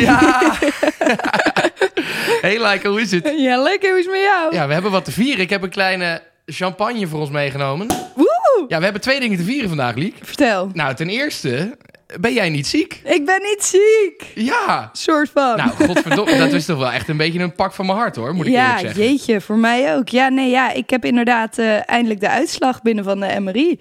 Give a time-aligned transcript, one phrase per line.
[0.06, 0.52] Ja!
[2.40, 3.32] hey Laika, hoe is het?
[3.36, 3.90] Ja, lekker.
[3.90, 4.54] Hoe is het met jou?
[4.54, 5.40] Ja, we hebben wat te vieren.
[5.40, 7.86] Ik heb een kleine champagne voor ons meegenomen.
[8.14, 8.64] Woe!
[8.68, 10.16] Ja, we hebben twee dingen te vieren vandaag, Liek.
[10.22, 10.70] Vertel.
[10.72, 11.76] Nou, ten eerste,
[12.20, 13.00] ben jij niet ziek?
[13.04, 14.26] Ik ben niet ziek.
[14.34, 14.90] Ja!
[14.92, 15.56] Soort van.
[15.56, 18.34] Nou, godverdomme, dat is toch wel echt een beetje een pak van mijn hart, hoor,
[18.34, 19.02] moet ik eerlijk Ja, zeggen.
[19.02, 20.08] jeetje, voor mij ook.
[20.08, 23.78] Ja, nee, ja, ik heb inderdaad eh, eindelijk de uitslag binnen van de MRI.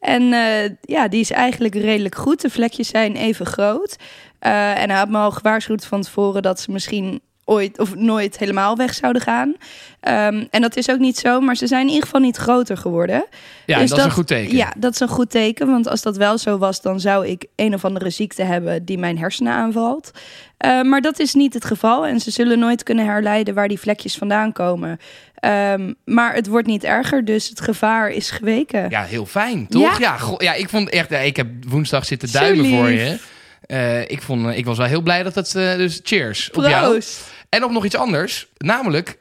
[0.00, 2.40] En eh, ja, die is eigenlijk redelijk goed.
[2.40, 3.96] De vlekjes zijn even groot.
[4.40, 8.38] Eh, en hij had me al gewaarschuwd van tevoren dat ze misschien ooit of nooit
[8.38, 9.54] helemaal weg zouden gaan.
[10.00, 12.76] Ehm, en dat is ook niet zo, maar ze zijn in ieder geval niet groter
[12.76, 13.24] geworden.
[13.66, 14.56] Ja, Dus dat, is een goed teken.
[14.56, 15.66] Ja, dat is een goed teken.
[15.66, 18.98] Want als dat wel zo was, dan zou ik een of andere ziekte hebben die
[18.98, 20.10] mijn hersenen aanvalt.
[20.56, 22.06] Eh, maar dat is niet het geval.
[22.06, 24.98] En ze zullen nooit kunnen herleiden waar die vlekjes vandaan komen.
[25.34, 28.90] Ehm, maar het wordt niet erger, dus het gevaar is geweken.
[28.90, 29.98] Ja, heel fijn, toch?
[29.98, 30.54] Ja, Ja.
[30.54, 31.10] ik vond echt...
[31.10, 33.18] ja, ik heb woensdag zitten duimen voor je.
[33.66, 35.54] Eh, ik, vond, eh, ik was wel heel blij dat het...
[35.54, 37.02] eh, dus cheers op jou.
[37.48, 38.46] En op nog iets anders.
[38.64, 39.16] Namelijk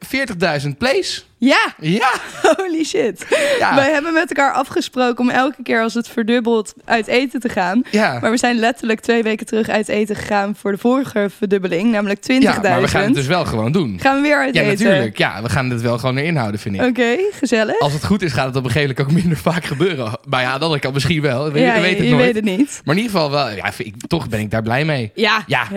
[0.63, 1.27] 40.000 plays.
[1.37, 2.11] Ja, Ja!
[2.57, 3.25] holy shit.
[3.59, 3.75] Ja.
[3.75, 7.81] Wij hebben met elkaar afgesproken om elke keer als het verdubbelt uit eten te gaan.
[7.91, 8.17] Ja.
[8.21, 12.19] Maar we zijn letterlijk twee weken terug uit eten gegaan voor de vorige verdubbeling, namelijk
[12.31, 12.37] 20.000.
[12.39, 13.99] Ja, maar we gaan het dus wel gewoon doen.
[14.01, 14.85] Gaan we weer uit Ja, eten?
[14.85, 15.17] natuurlijk.
[15.17, 16.81] Ja, we gaan het wel gewoon erin houden, vind ik.
[16.81, 17.79] Oké, gezellig.
[17.79, 20.19] Als het goed is, gaat het op een gegeven moment ook minder vaak gebeuren.
[20.29, 21.51] Maar ja, andere kant misschien wel.
[21.51, 22.25] We, ja, we weten het je nooit.
[22.25, 22.81] weet het niet.
[22.85, 25.11] Maar in ieder geval wel, ja, ik, toch ben ik daar blij mee.
[25.15, 25.43] Ja.
[25.47, 25.67] Ja.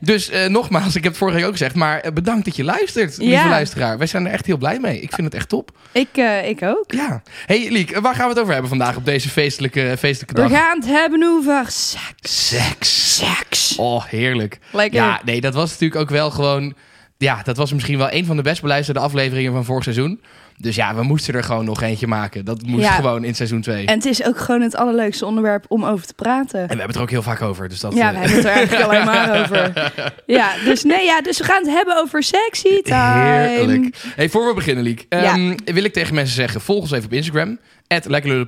[0.00, 2.64] Dus eh, nogmaals, ik heb het vorige keer ook gezegd, maar eh, bedankt dat je
[2.64, 3.48] luistert, lieve Ja.
[3.48, 3.98] luisteraar.
[3.98, 5.00] Wij zijn er echt heel blij mee.
[5.00, 5.70] Ik vind het echt top.
[5.92, 6.84] Ik, eh, ik ook.
[6.92, 7.22] Ja.
[7.46, 10.58] Hey Liek, waar gaan we het over hebben vandaag op deze feestelijke, feestelijke We dag?
[10.58, 12.48] gaan het hebben over seks.
[12.48, 13.16] Seks.
[13.16, 13.76] Seks.
[13.76, 14.58] Oh, heerlijk.
[14.70, 15.00] Lekker.
[15.00, 16.74] Ja, nee, dat was natuurlijk ook wel gewoon...
[17.18, 20.20] Ja, dat was misschien wel een van de best beluisterde afleveringen van vorig seizoen.
[20.60, 22.44] Dus ja, we moesten er gewoon nog eentje maken.
[22.44, 22.92] Dat moest Ja.
[22.92, 23.86] gewoon in seizoen 2.
[23.86, 26.58] En het is ook gewoon het allerleukste onderwerp om over te praten.
[26.60, 27.68] En we hebben het er ook heel vaak over.
[27.68, 29.92] Dus dat, ja, eh, we hebben het er eigenlijk alleen maar over.
[30.26, 33.46] Ja, dus nee, ja, dus we gaan het hebben over sexy time.
[33.48, 33.96] Heerlijk.
[34.16, 35.22] Hey, voor we beginnen, Liek, Ja.
[35.22, 37.58] ehm, wil ik tegen mensen zeggen: volg ons even op Instagram.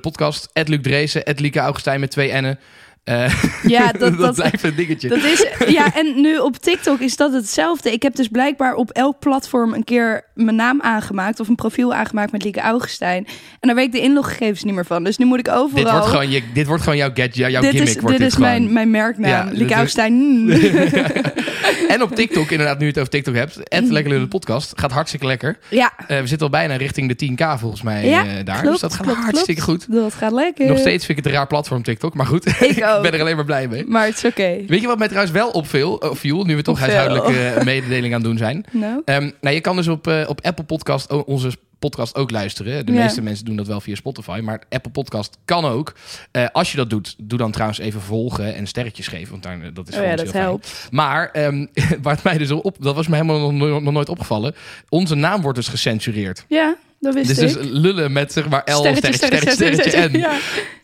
[0.01, 0.49] Podcast.
[0.53, 1.21] Luc Dreesen.
[1.35, 2.59] Lieke Augustijn met twee N'en.
[3.03, 5.09] Eh, Ja, dat, dat, dat, blijft een dingetje.
[5.09, 5.45] dat is.
[5.67, 7.91] Ja, en nu op TikTok is dat hetzelfde.
[7.91, 11.93] Ik heb dus blijkbaar op elk platform een keer mijn naam aangemaakt of een profiel
[11.93, 13.25] aangemaakt met Lieke Augustijn.
[13.59, 15.03] En daar weet ik de inloggegevens niet meer van.
[15.03, 15.83] Dus nu moet ik overal.
[15.83, 17.87] dit, wordt gewoon je, dit wordt gewoon jouw, get, jouw, dit gimmick.
[17.87, 18.49] is, wordt dit dit is gewoon.
[18.49, 19.29] mijn, mijn merknaam.
[19.29, 20.47] Ja, Lieke is- Augustijn.
[21.93, 23.59] En op TikTok, inderdaad, nu je het over TikTok hebt.
[23.69, 24.73] Lekker Lullen Podcast.
[24.79, 25.57] Gaat hartstikke lekker.
[25.69, 28.55] Ja, Eh, we zitten al bijna richting de 10k volgens mij Ja, eh, daar.
[28.61, 29.85] klopt, dus dat gaat klopt, hartstikke klopt.
[29.85, 29.95] goed.
[29.95, 30.67] dat gaat lekker.
[30.67, 32.13] Nog steeds vind ik het een raar platform TikTok.
[32.13, 33.01] Maar goed, ik, ook.
[33.01, 33.85] ben er alleen maar blij mee.
[33.87, 34.57] Maar het is oké.
[34.67, 38.19] Weet je wat mij trouwens wel opviel, opviel nu we toch huishoudelijke eh, mededeling aan
[38.21, 38.65] het doen zijn?
[38.71, 42.85] Nou, Ehm, nou, je kan dus op, eh, op Apple Podcast onze podcast ook luisteren.
[42.85, 45.93] De meeste mensen doen dat wel via Spotify, maar Apple Podcast kan ook.
[46.31, 49.61] Eh, als je dat doet, doe dan trouwens even volgen en sterretjes geven, want daar,
[49.61, 50.43] eh, dat is oh ja, dat heel fijn.
[50.43, 50.87] helpt.
[50.91, 51.65] Maar ehm,
[52.01, 54.55] waar het mij dus op, dat was me helemaal nog, no- nog nooit opgevallen.
[54.89, 56.45] Onze naam wordt dus gecensureerd.
[56.47, 57.61] Ja, dat wist Dus, ik.
[57.61, 60.21] dus lullen met zeg maar L, Sterretje, sterretje, sterretje, sterretje, N.
[60.21, 60.31] Ja,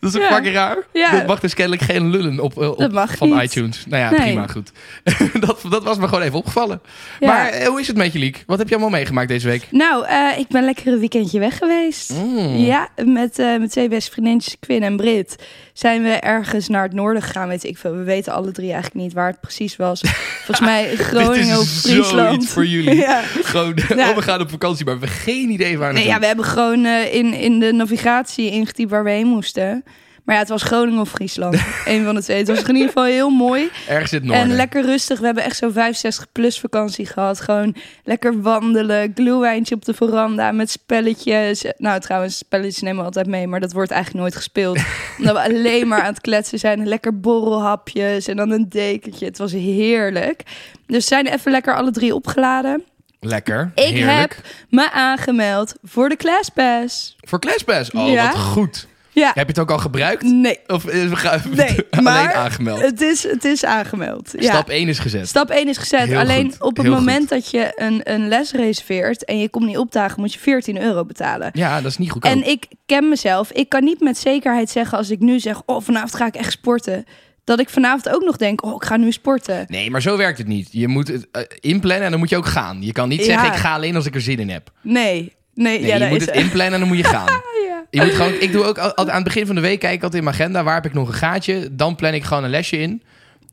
[0.00, 0.34] Dat is ook Ja.
[0.34, 0.76] fucking raar.
[0.92, 1.10] Ja.
[1.10, 3.42] Dat mag dus kennelijk geen lullen op, op Dat mag van niet.
[3.42, 3.84] iTunes.
[3.88, 4.20] Nou ja, Nee.
[4.20, 4.70] prima, goed.
[5.46, 6.80] dat, dat was me gewoon even opgevallen.
[7.20, 8.42] Maar eh, hoe is het met je, Liek?
[8.46, 9.66] Wat heb je allemaal meegemaakt deze week?
[9.70, 12.12] Nou, eh, ik ben lekker een weekendje weg geweest.
[12.12, 12.56] Mm.
[12.56, 15.36] Ja, met eh, mijn twee beste vriendinnetjes, Quinn en Brit,
[15.78, 17.48] zijn we ergens naar het noorden gegaan.
[17.48, 17.96] Weet ik veel.
[17.96, 20.00] We weten alle drie eigenlijk niet waar het precies was.
[20.00, 22.48] Volgens mij Groningen of Friesland.
[22.48, 22.94] voor jullie.
[23.06, 23.20] ja.
[23.22, 24.08] Gewoon, Ja.
[24.10, 26.44] oh, we gaan op vakantie, maar we hebben geen idee waar Nee, ja, we hebben
[26.44, 29.84] gewoon eh, in, in de navigatie ingetypt waar we heen moesten.
[30.28, 31.54] Maar ja, het was Groningen of Friesland.
[31.84, 32.36] Een van de twee.
[32.38, 33.70] Het was in ieder geval heel mooi.
[33.88, 34.50] Ergens in het noorden.
[34.50, 35.18] En lekker rustig.
[35.18, 37.40] We hebben echt zo'n 65 plus vakantie gehad.
[37.40, 39.12] Gewoon lekker wandelen.
[39.14, 41.64] Glühwijntje op de veranda met spelletjes.
[41.76, 43.46] Nou, trouwens, spelletjes nemen we altijd mee.
[43.46, 44.78] Maar dat wordt eigenlijk nooit gespeeld.
[45.18, 46.86] omdat we alleen maar aan het kletsen zijn.
[46.88, 49.26] Lekker borrelhapjes en dan een dekentje.
[49.26, 50.42] Het was heerlijk.
[50.86, 52.82] Dus zijn even lekker alle drie opgeladen.
[53.20, 53.70] Lekker.
[53.74, 54.18] Ik Heerlijk.
[54.18, 54.36] heb
[54.70, 57.16] me aangemeld voor de ClassPass.
[57.20, 57.90] Voor ClassPass.
[57.90, 58.26] Oh, Ja.
[58.26, 58.87] wat goed.
[59.18, 60.22] Ja, Heb je het ook al gebruikt?
[60.22, 60.58] nee.
[60.66, 62.80] Of ga- Nee, alleen maar aangemeld?
[62.80, 64.32] Het is, het is aangemeld.
[64.38, 64.50] Ja.
[64.52, 65.28] Stap 1 is gezet.
[65.28, 66.06] Stap 1 is gezet.
[66.08, 69.48] Heel Alleen goed, op het heel moment dat je een, een les reserveert en je
[69.48, 71.50] komt niet opdagen, moet je 14 euro betalen.
[71.52, 72.32] Ja, dat is niet goedkoop.
[72.32, 73.50] En ik ken mezelf.
[73.52, 76.52] Ik kan niet met zekerheid zeggen als ik nu zeg, oh vanavond ga ik echt
[76.52, 77.04] sporten.
[77.44, 79.64] dat ik vanavond ook nog denk, oh, ik ga nu sporten.
[79.68, 80.68] Nee, maar zo werkt het niet.
[80.72, 82.82] Je moet het eh, inplannen en dan moet je ook gaan.
[82.82, 83.24] Je kan niet Ja.
[83.24, 84.70] zeggen, ik ga alleen als ik er zin in heb.
[84.82, 87.26] Nee, nee, Nee, ja, je moet is het inplannen en dan moet je gaan.
[87.68, 87.77] Ja.
[87.90, 89.94] Je moet gewoon, ik doe ook al- altijd aan het begin van de week kijk
[89.94, 91.68] ik altijd in mijn agenda, waar heb ik nog een gaatje?
[91.72, 93.02] Dan plan ik gewoon een lesje in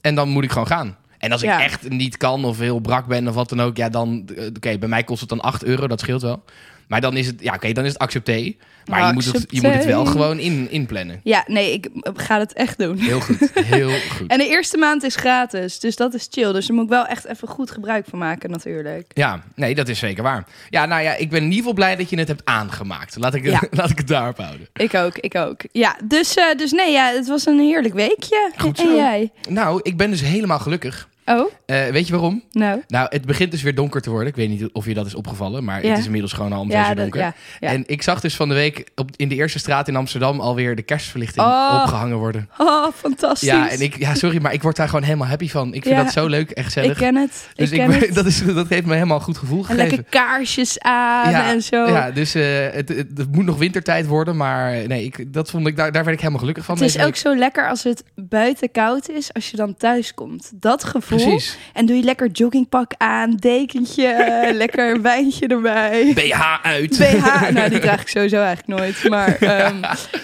[0.02, 0.98] en dan moet ik gewoon gaan.
[1.18, 1.64] En als ik Ja.
[1.64, 4.78] echt niet kan of heel brak ben of wat dan ook, ja dan, eh, oké,
[4.78, 6.44] bij mij kost het dan 8 euro, dat scheelt wel.
[6.88, 8.54] Maar dan is het, ja oké, dan is het accepté.
[8.86, 11.20] Maar je moet, het, je moet het wel gewoon in, inplannen.
[11.24, 12.98] Ja, nee, ik ga het echt doen.
[12.98, 14.28] Heel goed, heel goed.
[14.28, 16.52] En de eerste maand is gratis, dus dat is chill.
[16.54, 19.12] Dus daar moet ik wel echt even goed gebruik van maken natuurlijk.
[19.14, 20.46] Ja, nee, dat is zeker waar.
[20.70, 23.16] Ja, nou ja, ik ben in ieder geval blij dat je het hebt aangemaakt.
[23.20, 23.62] Laat ik, Ja.
[23.72, 24.68] laat ik het daarop houden.
[24.74, 25.62] Ik ook, ik ook.
[25.72, 28.52] Ja, dus, eh, dus nee, ja, het was een heerlijk weekje.
[28.58, 28.96] Goed en zo.
[28.96, 29.32] jij?
[29.50, 31.08] Nou, ik ben dus helemaal gelukkig.
[31.25, 32.44] Oh, Eh, weet je waarom?
[32.51, 32.81] nou.
[32.88, 34.27] Nou, het begint dus weer donker te worden.
[34.27, 35.89] Ik weet niet of je dat is opgevallen, maar Ja.
[35.89, 37.19] het is inmiddels gewoon al om Ja, dat, donker.
[37.22, 37.33] ja.
[37.60, 40.75] En ik zag dus van de week op, in de eerste straat in Amsterdam alweer
[40.75, 41.80] de kerstverlichting Oh.
[41.81, 42.50] opgehangen worden.
[42.57, 43.50] Oh, fantastisch.
[43.50, 45.74] Ja, en ik, ja, sorry, maar ik word daar gewoon helemaal happy van.
[45.74, 46.92] Ik vind dat zo leuk en gezellig.
[46.92, 47.48] ik ken het.
[47.56, 48.13] dus ik ken ben- het.
[48.19, 49.86] dat, is, dat heeft me helemaal een goed gevoel En gegeven.
[49.95, 51.88] lekker kaarsjes aan en zo.
[51.88, 55.68] Ja, dus eh, het, het, het moet nog wintertijd worden, maar nee, ik, dat vond
[55.68, 56.75] ik, daar, daar werd ik helemaal gelukkig van.
[56.75, 60.51] het is ook zo lekker als het buiten koud is, als je dan thuis komt.
[60.56, 61.14] Dat gevoel.
[61.15, 61.57] Precies.
[61.73, 64.15] En doe je lekker joggingpak aan, dekentje,
[64.53, 66.12] lekker wijntje erbij.
[66.15, 66.97] BH uit.
[66.97, 69.09] BH, nou die draag ik sowieso eigenlijk nooit.
[69.09, 69.81] Maar ehm,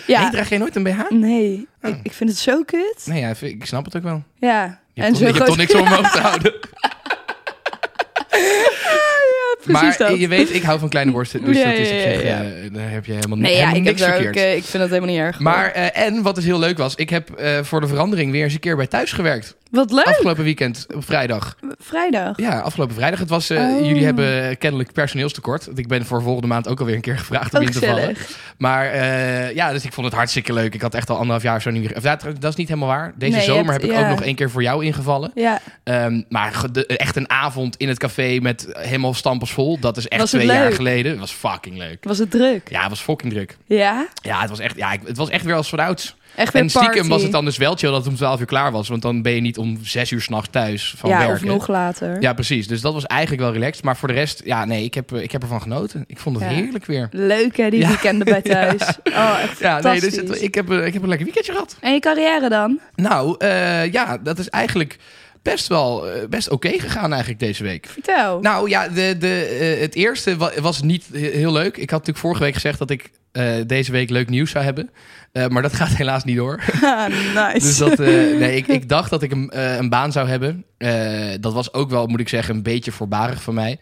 [0.07, 0.99] ja, Nee, draag jij nooit een BH?
[1.09, 3.01] nee, ik, ik vind het zo kut.
[3.05, 4.23] Nee, ja, ik snap het ook wel.
[4.39, 6.53] Ja, Je hebt, toch, je toch niks om omhoog te houden.
[9.63, 10.19] precies maar dat.
[10.19, 11.43] je weet, ik hou van kleine borsten.
[11.45, 12.41] Dus Ja, dat is op ja, zich, ja.
[12.43, 14.45] eh, daar heb je helemaal, Nee, helemaal ik heb niks daar ook, verkeerd.
[14.45, 15.39] eh, ik vind dat helemaal niet erg.
[15.39, 17.29] maar, eh, en wat dus heel leuk was, ik heb
[17.61, 19.55] voor de verandering weer eens een keer bij thuis gewerkt.
[19.71, 21.55] Wat leuk, Afgelopen weekend, op vrijdag.
[21.79, 22.37] vrijdag.
[22.39, 23.19] Ja, afgelopen vrijdag.
[23.19, 23.85] Het was, eh, Oh.
[23.85, 25.67] Jullie hebben kennelijk personeelstekort.
[25.75, 28.15] Ik ben voor volgende maand ook alweer een keer gevraagd om in te vallen.
[28.57, 30.73] Maar eh, ja, dus ik vond het hartstikke leuk.
[30.73, 31.95] Ik had echt al anderhalf jaar zo niet meer...
[31.95, 33.13] Of, ja, dat is niet helemaal waar.
[33.17, 34.03] Deze Nee, zomer hebt- heb ik ja.
[34.03, 35.31] ook nog één keer voor jou ingevallen.
[35.35, 39.79] Ja, Ehm, maar de- echt een avond in het café met helemaal stampers vol.
[39.79, 41.11] Dat is echt twee jaar geleden.
[41.11, 42.03] Het was fucking leuk.
[42.03, 42.69] was het druk?
[42.69, 43.57] Ja, het was fucking druk.
[43.65, 46.15] Ja, Ja, het was echt, ja, ik- het was echt weer als vanouds.
[46.35, 47.09] Echt En stiekem party.
[47.09, 48.87] was het dan dus wel chill dat het om 12 uur klaar was.
[48.89, 51.33] Want dan ben je niet om 6 uur s'nachts thuis van ja, werken.
[51.35, 52.21] of nog later.
[52.21, 52.67] Ja, precies.
[52.67, 53.83] Dus dat was eigenlijk wel relaxed.
[53.83, 56.03] Maar voor de rest, ja, nee, ik heb, eh, ik heb ervan genoten.
[56.07, 56.55] Ik vond het Ja.
[56.55, 57.07] heerlijk weer.
[57.11, 57.87] Leuk hè, die Ja.
[57.87, 58.81] weekenden bij thuis.
[59.03, 61.77] Oh, echt Ja, nee, dus het- ik, heb, eh, ik heb een lekker weekendje gehad.
[61.79, 62.79] En je carrière dan?
[62.95, 64.97] Nou, eh, ja, dat is eigenlijk
[65.41, 67.85] best wel eh, best oké gegaan eigenlijk deze week.
[67.85, 68.39] Vertel.
[68.39, 71.73] Nou ja, de, de, eh, het eerste wa- was niet he- heel leuk.
[71.77, 74.89] Ik had natuurlijk vorige week gezegd dat ik eh, deze week leuk nieuws zou hebben.
[75.49, 76.63] Maar dat gaat helaas niet door.
[76.81, 77.07] Ah,
[77.49, 77.59] nice.
[77.59, 80.65] Dus dat, nee, ik, ik dacht dat ik een, een baan zou hebben.
[81.41, 83.79] Dat was ook wel, moet ik zeggen, een beetje voorbarig van mij.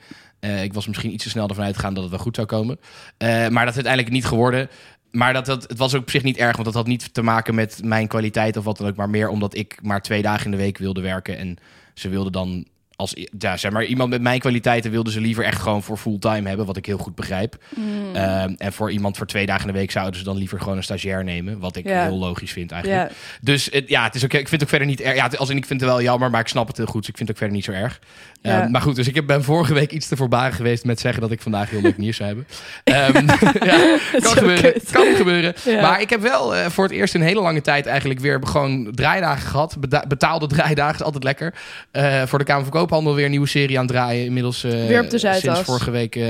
[0.63, 2.79] Ik was misschien iets te snel ervan uitgegaan dat het wel goed zou komen.
[3.19, 4.69] Maar dat is uiteindelijk niet geworden.
[5.11, 7.21] Maar dat, dat, het was ook op zich niet erg, want dat had niet te
[7.21, 8.95] maken met mijn kwaliteit of wat dan ook.
[8.95, 11.37] Maar meer omdat ik maar twee dagen in de week wilde werken.
[11.37, 11.57] En
[11.93, 12.65] ze wilden dan
[12.99, 16.47] als ja, zeg maar, iemand met mijn kwaliteiten wilden ze liever echt gewoon voor fulltime
[16.47, 17.55] hebben, wat ik heel goed begrijp.
[17.75, 18.15] Mm.
[18.15, 20.77] Ehm, en voor iemand voor twee dagen in de week zouden ze dan liever gewoon
[20.77, 23.11] een stagiair nemen, wat ik heel logisch vind eigenlijk.
[23.41, 25.15] Dus het, ja, het is ook, ik vind het ook verder niet erg.
[25.15, 26.99] Ja, als in, ik vind het wel jammer, maar ik snap het heel goed.
[26.99, 27.99] Dus ik vind het ook verder niet zo erg.
[28.41, 31.21] Ehm, maar goed, dus ik heb- ben vorige week iets te voorbarig geweest met zeggen
[31.21, 32.47] dat ik vandaag heel leuk nieuws zou hebben.
[32.83, 33.27] Ehm,
[33.69, 34.73] ja, kan gebeuren.
[34.91, 35.53] Kan gebeuren.
[35.81, 38.39] Maar ik heb wel eh, voor het eerst in een hele lange tijd eigenlijk weer
[38.43, 39.77] gewoon draaidagen gehad.
[40.07, 41.53] Betaalde draaidagen is altijd lekker.
[41.91, 44.25] Eh, voor de Kamer van Koophandel weer een nieuwe serie aan het draaien.
[44.25, 45.41] Inmiddels Weer op de Zuidas.
[45.41, 46.15] sinds vorige week.
[46.15, 46.23] eh,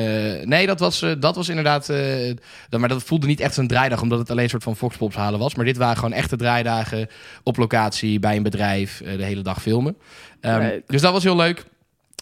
[0.47, 1.87] nee, dat was, eh, dat was inderdaad...
[2.69, 5.15] dat- maar dat voelde niet echt een draaidag, omdat het alleen een soort van Foxpops
[5.15, 5.55] halen was.
[5.55, 7.07] Maar dit waren gewoon echte draaidagen
[7.43, 9.01] op locatie bij een bedrijf.
[9.17, 9.97] de hele dag filmen.
[10.41, 11.65] Ehm, dus dat was heel leuk.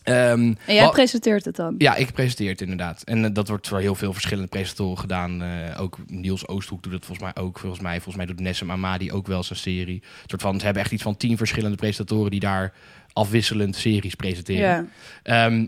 [0.03, 1.75] Ehm, En jij wel- presenteert het dan?
[1.77, 3.01] ja, ik presenteer het inderdaad.
[3.03, 5.43] En dat wordt voor heel veel verschillende presentatoren gedaan.
[5.77, 7.59] Ook Niels Oosthoek doet het volgens mij ook.
[7.59, 9.95] Volgens mij, volgens mij doet Nessem Amadi ook wel zijn serie.
[10.03, 12.73] Een soort van, ze hebben echt iets van tien verschillende presentatoren die daar
[13.17, 14.89] afwisselend series presenteren.
[15.23, 15.45] Ja.
[15.45, 15.65] Ehm,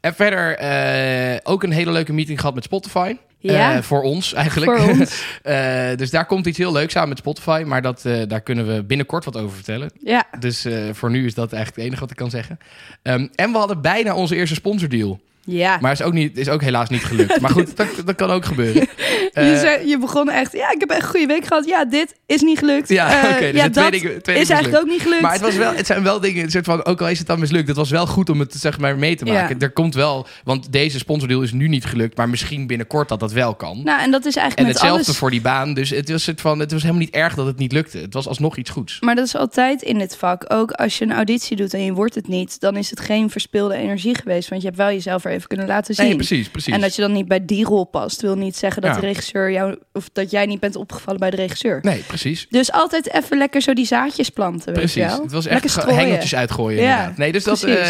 [0.00, 3.16] en verder eh, ook een hele leuke meeting gehad met Spotify.
[3.38, 3.74] Ja.
[3.76, 4.78] Eh, voor ons eigenlijk.
[4.78, 5.24] Voor ons.
[5.42, 7.62] Eh, dus daar komt iets heel leuks aan met Spotify.
[7.66, 9.90] Maar dat, daar kunnen we binnenkort wat over vertellen.
[10.04, 10.24] Ja.
[10.38, 12.58] Dus voor nu is dat eigenlijk het enige wat ik kan zeggen.
[13.02, 15.20] Ehm, en we hadden bijna onze eerste sponsordeal.
[15.44, 15.78] Ja.
[15.80, 17.40] Maar is ook, niet, is ook helaas niet gelukt.
[17.40, 18.82] Maar goed, dat, dat kan ook gebeuren.
[18.82, 21.64] je, Eh, zei, je begon echt, ja, ik heb echt een goede week gehad.
[21.66, 22.88] Ja, dit is niet gelukt.
[22.88, 25.20] Ja, Eh, oké, dus ja, twee dat dingen- twee is eigenlijk ook niet gelukt.
[25.22, 27.40] maar het, was wel, het zijn wel dingen, soort van, ook al is het dan
[27.40, 29.56] mislukt, het was wel goed om het zeg maar, mee te maken.
[29.58, 29.64] Ja.
[29.66, 33.32] Er komt wel, want deze sponsordeal is nu niet gelukt, maar misschien binnenkort dat dat
[33.32, 33.80] wel kan.
[33.84, 35.18] Nou, en dat is en eigenlijk met hetzelfde alles...
[35.18, 35.74] voor die baan.
[35.74, 37.98] Dus het was, soort van, het was helemaal niet erg dat het niet lukte.
[37.98, 39.00] Het was alsnog iets goeds.
[39.00, 40.44] Maar dat is altijd in dit vak.
[40.48, 43.30] Ook als je een auditie doet en je wordt het niet, dan is het geen
[43.30, 44.48] verspilde energie geweest.
[44.48, 46.06] Want je hebt wel jezelf er even kunnen laten zien.
[46.06, 46.74] Nee, precies, precies.
[46.74, 49.00] En dat je dan niet bij die rol past, wil niet zeggen dat Ja.
[49.00, 51.78] de regisseur jou of dat jij niet bent opgevallen bij de regisseur.
[51.82, 52.46] Nee, precies.
[52.50, 54.94] Dus altijd even lekker zo die zaadjes planten, weet Precies.
[55.02, 55.22] je wel?
[55.22, 56.82] Het was echt hengeltjes uitgooien.
[56.82, 57.16] Ja, inderdaad.
[57.16, 57.86] Nee, dus dat, eh,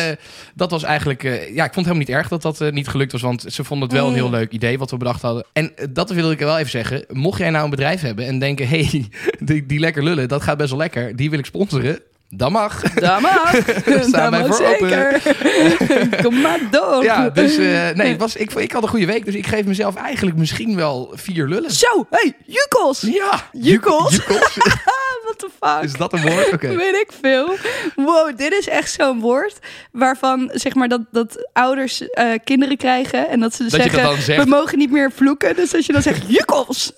[0.55, 1.25] dat was eigenlijk.
[1.25, 3.21] eh, ja, ik vond het helemaal niet erg dat dat eh, niet gelukt was.
[3.23, 4.33] Want ze vonden het wel een heel Mm.
[4.35, 5.45] leuk idee wat we bedacht hadden.
[5.53, 7.05] En dat wil ik wel even zeggen.
[7.09, 9.09] Mocht jij nou een bedrijf hebben en denken: hé, hey,
[9.41, 11.17] die, die lekker lullen, dat gaat best wel lekker.
[11.17, 12.01] Die wil ik sponsoren.
[12.35, 12.81] Dat mag.
[12.95, 13.55] Dat mag.
[14.09, 14.89] Staan wij voor open.
[14.91, 16.23] zeker.
[16.25, 17.05] Kom maar door.
[17.05, 19.25] Ja, dus eh, nee, was, ik, ik had een goede week.
[19.25, 21.71] Dus ik geef mezelf eigenlijk misschien wel vier lullen.
[21.71, 23.01] Zo, hey, Jukos.
[23.01, 24.11] Ja, Jukkels?
[24.17, 24.57] Jukkels.
[25.25, 25.83] What the fuck?
[25.83, 26.53] Is dat een woord?
[26.53, 26.77] Oké.
[26.77, 27.57] Weet ik veel.
[27.97, 29.59] Wow, dit is echt zo'n woord
[29.93, 34.03] waarvan zeg maar dat, dat ouders eh, kinderen krijgen en dat ze Dat zeggen dat
[34.13, 34.45] dan zegt.
[34.45, 35.57] we mogen niet meer vloeken.
[35.57, 36.93] Dus als je dan zegt jukkels,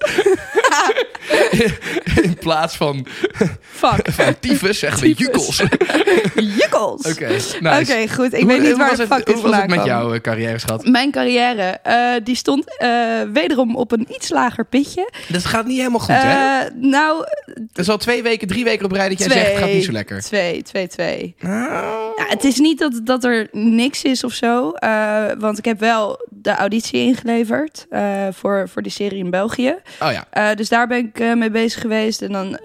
[2.23, 3.07] In plaats van,
[3.61, 5.63] fuck, van tyfus zeggen we Tyfus.
[6.61, 7.01] jukkels.
[7.07, 7.61] Oké, jukkels.
[7.61, 7.93] nice.
[7.93, 8.33] Oké, goed.
[8.33, 10.59] Ik Hoe- weet niet waar het, fuck dit Hoe was het met jouw eh, carrière,
[10.59, 10.87] schat?
[10.87, 12.89] Mijn carrière, eh, die stond eh,
[13.33, 15.11] wederom op een iets lager pitje.
[15.29, 16.69] Dat gaat niet helemaal goed, hè?
[16.75, 19.73] Nou, Het is al twee weken, drie weken op rij dat jij zegt, het gaat
[19.73, 20.21] niet zo lekker.
[20.21, 21.35] Twee, twee, twee.
[21.39, 24.73] Nou, Ja, het is niet dat, dat er niks is of zo.
[25.39, 27.87] want ik heb wel de auditie ingeleverd
[28.31, 29.75] voor, voor die serie in België.
[30.01, 30.55] Oh ja.
[30.55, 32.23] Dus daar ben ik mee bezig geweest.
[32.23, 32.59] En dan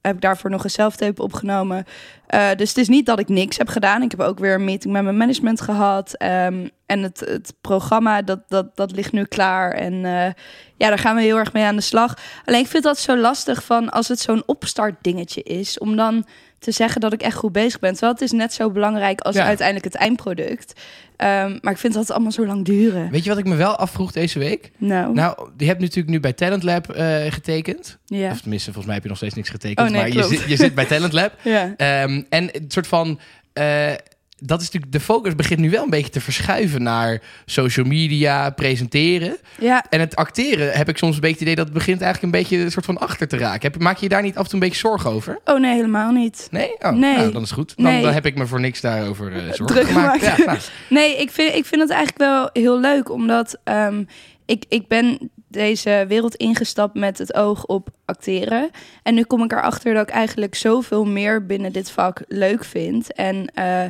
[0.00, 1.84] heb ik daarvoor nog een self-tape opgenomen.
[2.26, 4.02] Eh, dus het is niet dat ik niks heb gedaan.
[4.02, 6.14] Ik heb ook weer een meeting met mijn management gehad.
[6.14, 9.72] Ehm, en het, het programma, dat, dat, dat ligt nu klaar.
[9.72, 10.32] En eh,
[10.76, 12.18] ja, daar gaan we heel erg mee aan de slag.
[12.44, 15.78] Alleen ik vind dat zo lastig van als het zo'n opstart dingetje is...
[15.78, 16.26] om dan
[16.58, 17.90] te zeggen dat ik echt goed bezig ben.
[17.92, 19.44] Terwijl het is net zo belangrijk als Ja.
[19.44, 20.80] uiteindelijk het eindproduct.
[21.16, 23.10] Ehm, maar ik vind dat het allemaal zo lang duren.
[23.10, 24.70] Weet je wat ik me wel afvroeg deze week?
[24.76, 27.98] Nou, Nou, je hebt natuurlijk nu bij Talent Lab eh, getekend.
[28.06, 28.30] ja.
[28.30, 29.86] Of tenminste, volgens mij heb je nog steeds niks getekend.
[29.86, 31.32] Oh, nee, maar je zit, je zit bij Talent Lab.
[31.42, 31.74] ja.
[31.76, 33.20] Ehm, en het soort van.
[33.52, 33.92] eh,
[34.38, 38.50] dat is natuurlijk, de focus begint nu wel een beetje te verschuiven naar social media,
[38.50, 39.36] presenteren.
[39.60, 42.34] Ja, En het acteren heb ik soms een beetje het idee dat het begint eigenlijk
[42.34, 43.72] een beetje een soort van achter te raken.
[43.72, 45.38] Heb, maak je je daar niet af en toe een beetje zorgen over?
[45.44, 46.48] oh nee, helemaal niet.
[46.50, 46.70] Nee?
[46.78, 47.16] Oh, Nee.
[47.16, 47.72] Nou, dan is goed.
[47.76, 48.02] Dan, Nee.
[48.02, 50.18] dan heb ik me voor niks daarover eh, zorgen Druk gemaakt.
[50.24, 50.38] gemaakt.
[50.38, 50.58] Ja, nou,
[51.00, 54.04] Nee, ik vind, ik vind het eigenlijk wel heel leuk, omdat ehm,
[54.46, 58.70] ik, ik ben deze wereld ingestapt met het oog op acteren.
[59.02, 63.12] En nu kom ik erachter dat ik eigenlijk zoveel meer binnen dit vak leuk vind.
[63.12, 63.84] En eh,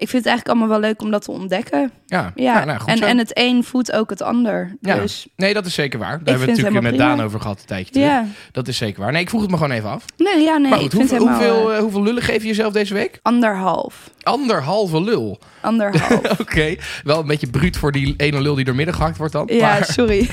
[0.00, 1.92] ik vind het eigenlijk allemaal wel leuk om dat te ontdekken.
[2.10, 2.32] Ja.
[2.34, 3.04] Ja, Nou, nou, goed en, zo.
[3.04, 4.76] en het een voedt ook het ander.
[4.80, 4.94] Ja.
[4.94, 6.08] Dus Nee, dat is zeker waar.
[6.08, 8.08] Daar hebben we het natuurlijk met Daan over gehad een tijdje terug.
[8.08, 9.12] ja, Dat is zeker waar.
[9.12, 10.04] Nee, ik vroeg het me gewoon even af.
[10.16, 12.48] nee, ja, nee, maar ik goed, vind hoeveel, helemaal hoeveel, eh, hoeveel lullen geef je
[12.48, 13.18] jezelf deze week?
[13.22, 14.10] anderhalf.
[14.22, 15.38] Anderhalve lul.
[15.60, 16.40] Anderhalf.
[16.40, 16.74] Oké,
[17.04, 19.48] wel een beetje bruut voor die ene lul die door midden gehakt wordt dan.
[19.52, 20.28] ja, Maar- sorry.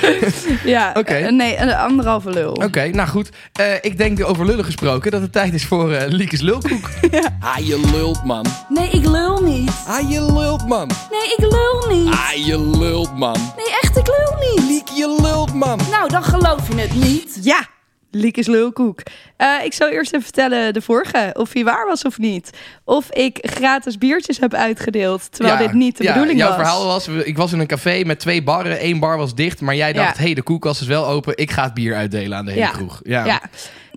[0.64, 1.14] ja, Oké.
[1.14, 2.52] eh, nee, een anderhalve lul.
[2.52, 3.30] Oké, nou goed.
[3.52, 6.90] Eh, ik denk over lullen gesproken dat het tijd is voor eh Liekes Lulkoek.
[7.40, 8.46] Ah, je lult, man.
[8.68, 9.70] Nee, ik lul niet.
[9.86, 10.90] Ah, je lult, man.
[11.10, 12.12] Nee, ik lul niet.
[12.14, 13.36] Ah, je lult, man.
[13.56, 14.64] Nee, echt, ik lul niet.
[14.70, 15.80] Liek, je lult, man.
[15.90, 17.38] Nou, dan geloof je het niet.
[17.42, 17.66] Ja,
[18.10, 19.00] Liekes lulkoek.
[19.36, 22.50] Eh, ik zal eerst even vertellen de vorige, of die waar was of niet.
[22.84, 26.56] Of ik gratis biertjes heb uitgedeeld, terwijl Ja, dit niet de ja, bedoeling jouw was.
[26.56, 28.78] verhaal was, ik was in een café met twee barren.
[28.78, 30.18] Één bar was dicht, maar jij dacht, Ja.
[30.18, 31.36] hé, hey, de koelkast is wel open.
[31.36, 32.70] Ik ga het bier uitdelen aan de hele Ja.
[32.70, 33.00] kroeg.
[33.02, 33.40] Ja.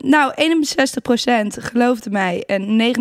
[0.03, 2.93] Nou, 61% geloofde mij en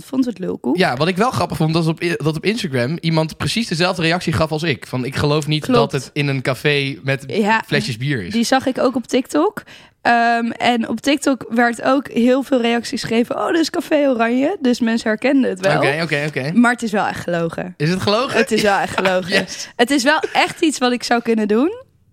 [0.00, 0.76] 39% vond het lulkoek.
[0.76, 4.32] Ja, wat ik wel grappig vond, dat op, dat op Instagram iemand precies dezelfde reactie
[4.32, 4.86] gaf als ik.
[4.86, 5.90] Van, ik geloof niet Klopt.
[5.92, 7.62] dat het in een café met Ja.
[7.66, 8.32] flesjes bier is.
[8.32, 9.62] Die zag ik ook op TikTok.
[10.02, 13.36] Ehm, en op TikTok werd ook heel veel reacties gegeven.
[13.38, 14.56] Oh, dit is Café Oranje.
[14.60, 15.76] Dus mensen herkenden het wel.
[15.76, 16.52] Oké, oké, oké.
[16.54, 17.74] Maar het is wel echt gelogen.
[17.76, 18.36] Is het gelogen?
[18.38, 19.30] Het is wel echt gelogen.
[19.32, 19.68] Yes.
[19.76, 21.72] Het is wel echt iets wat ik zou kunnen doen.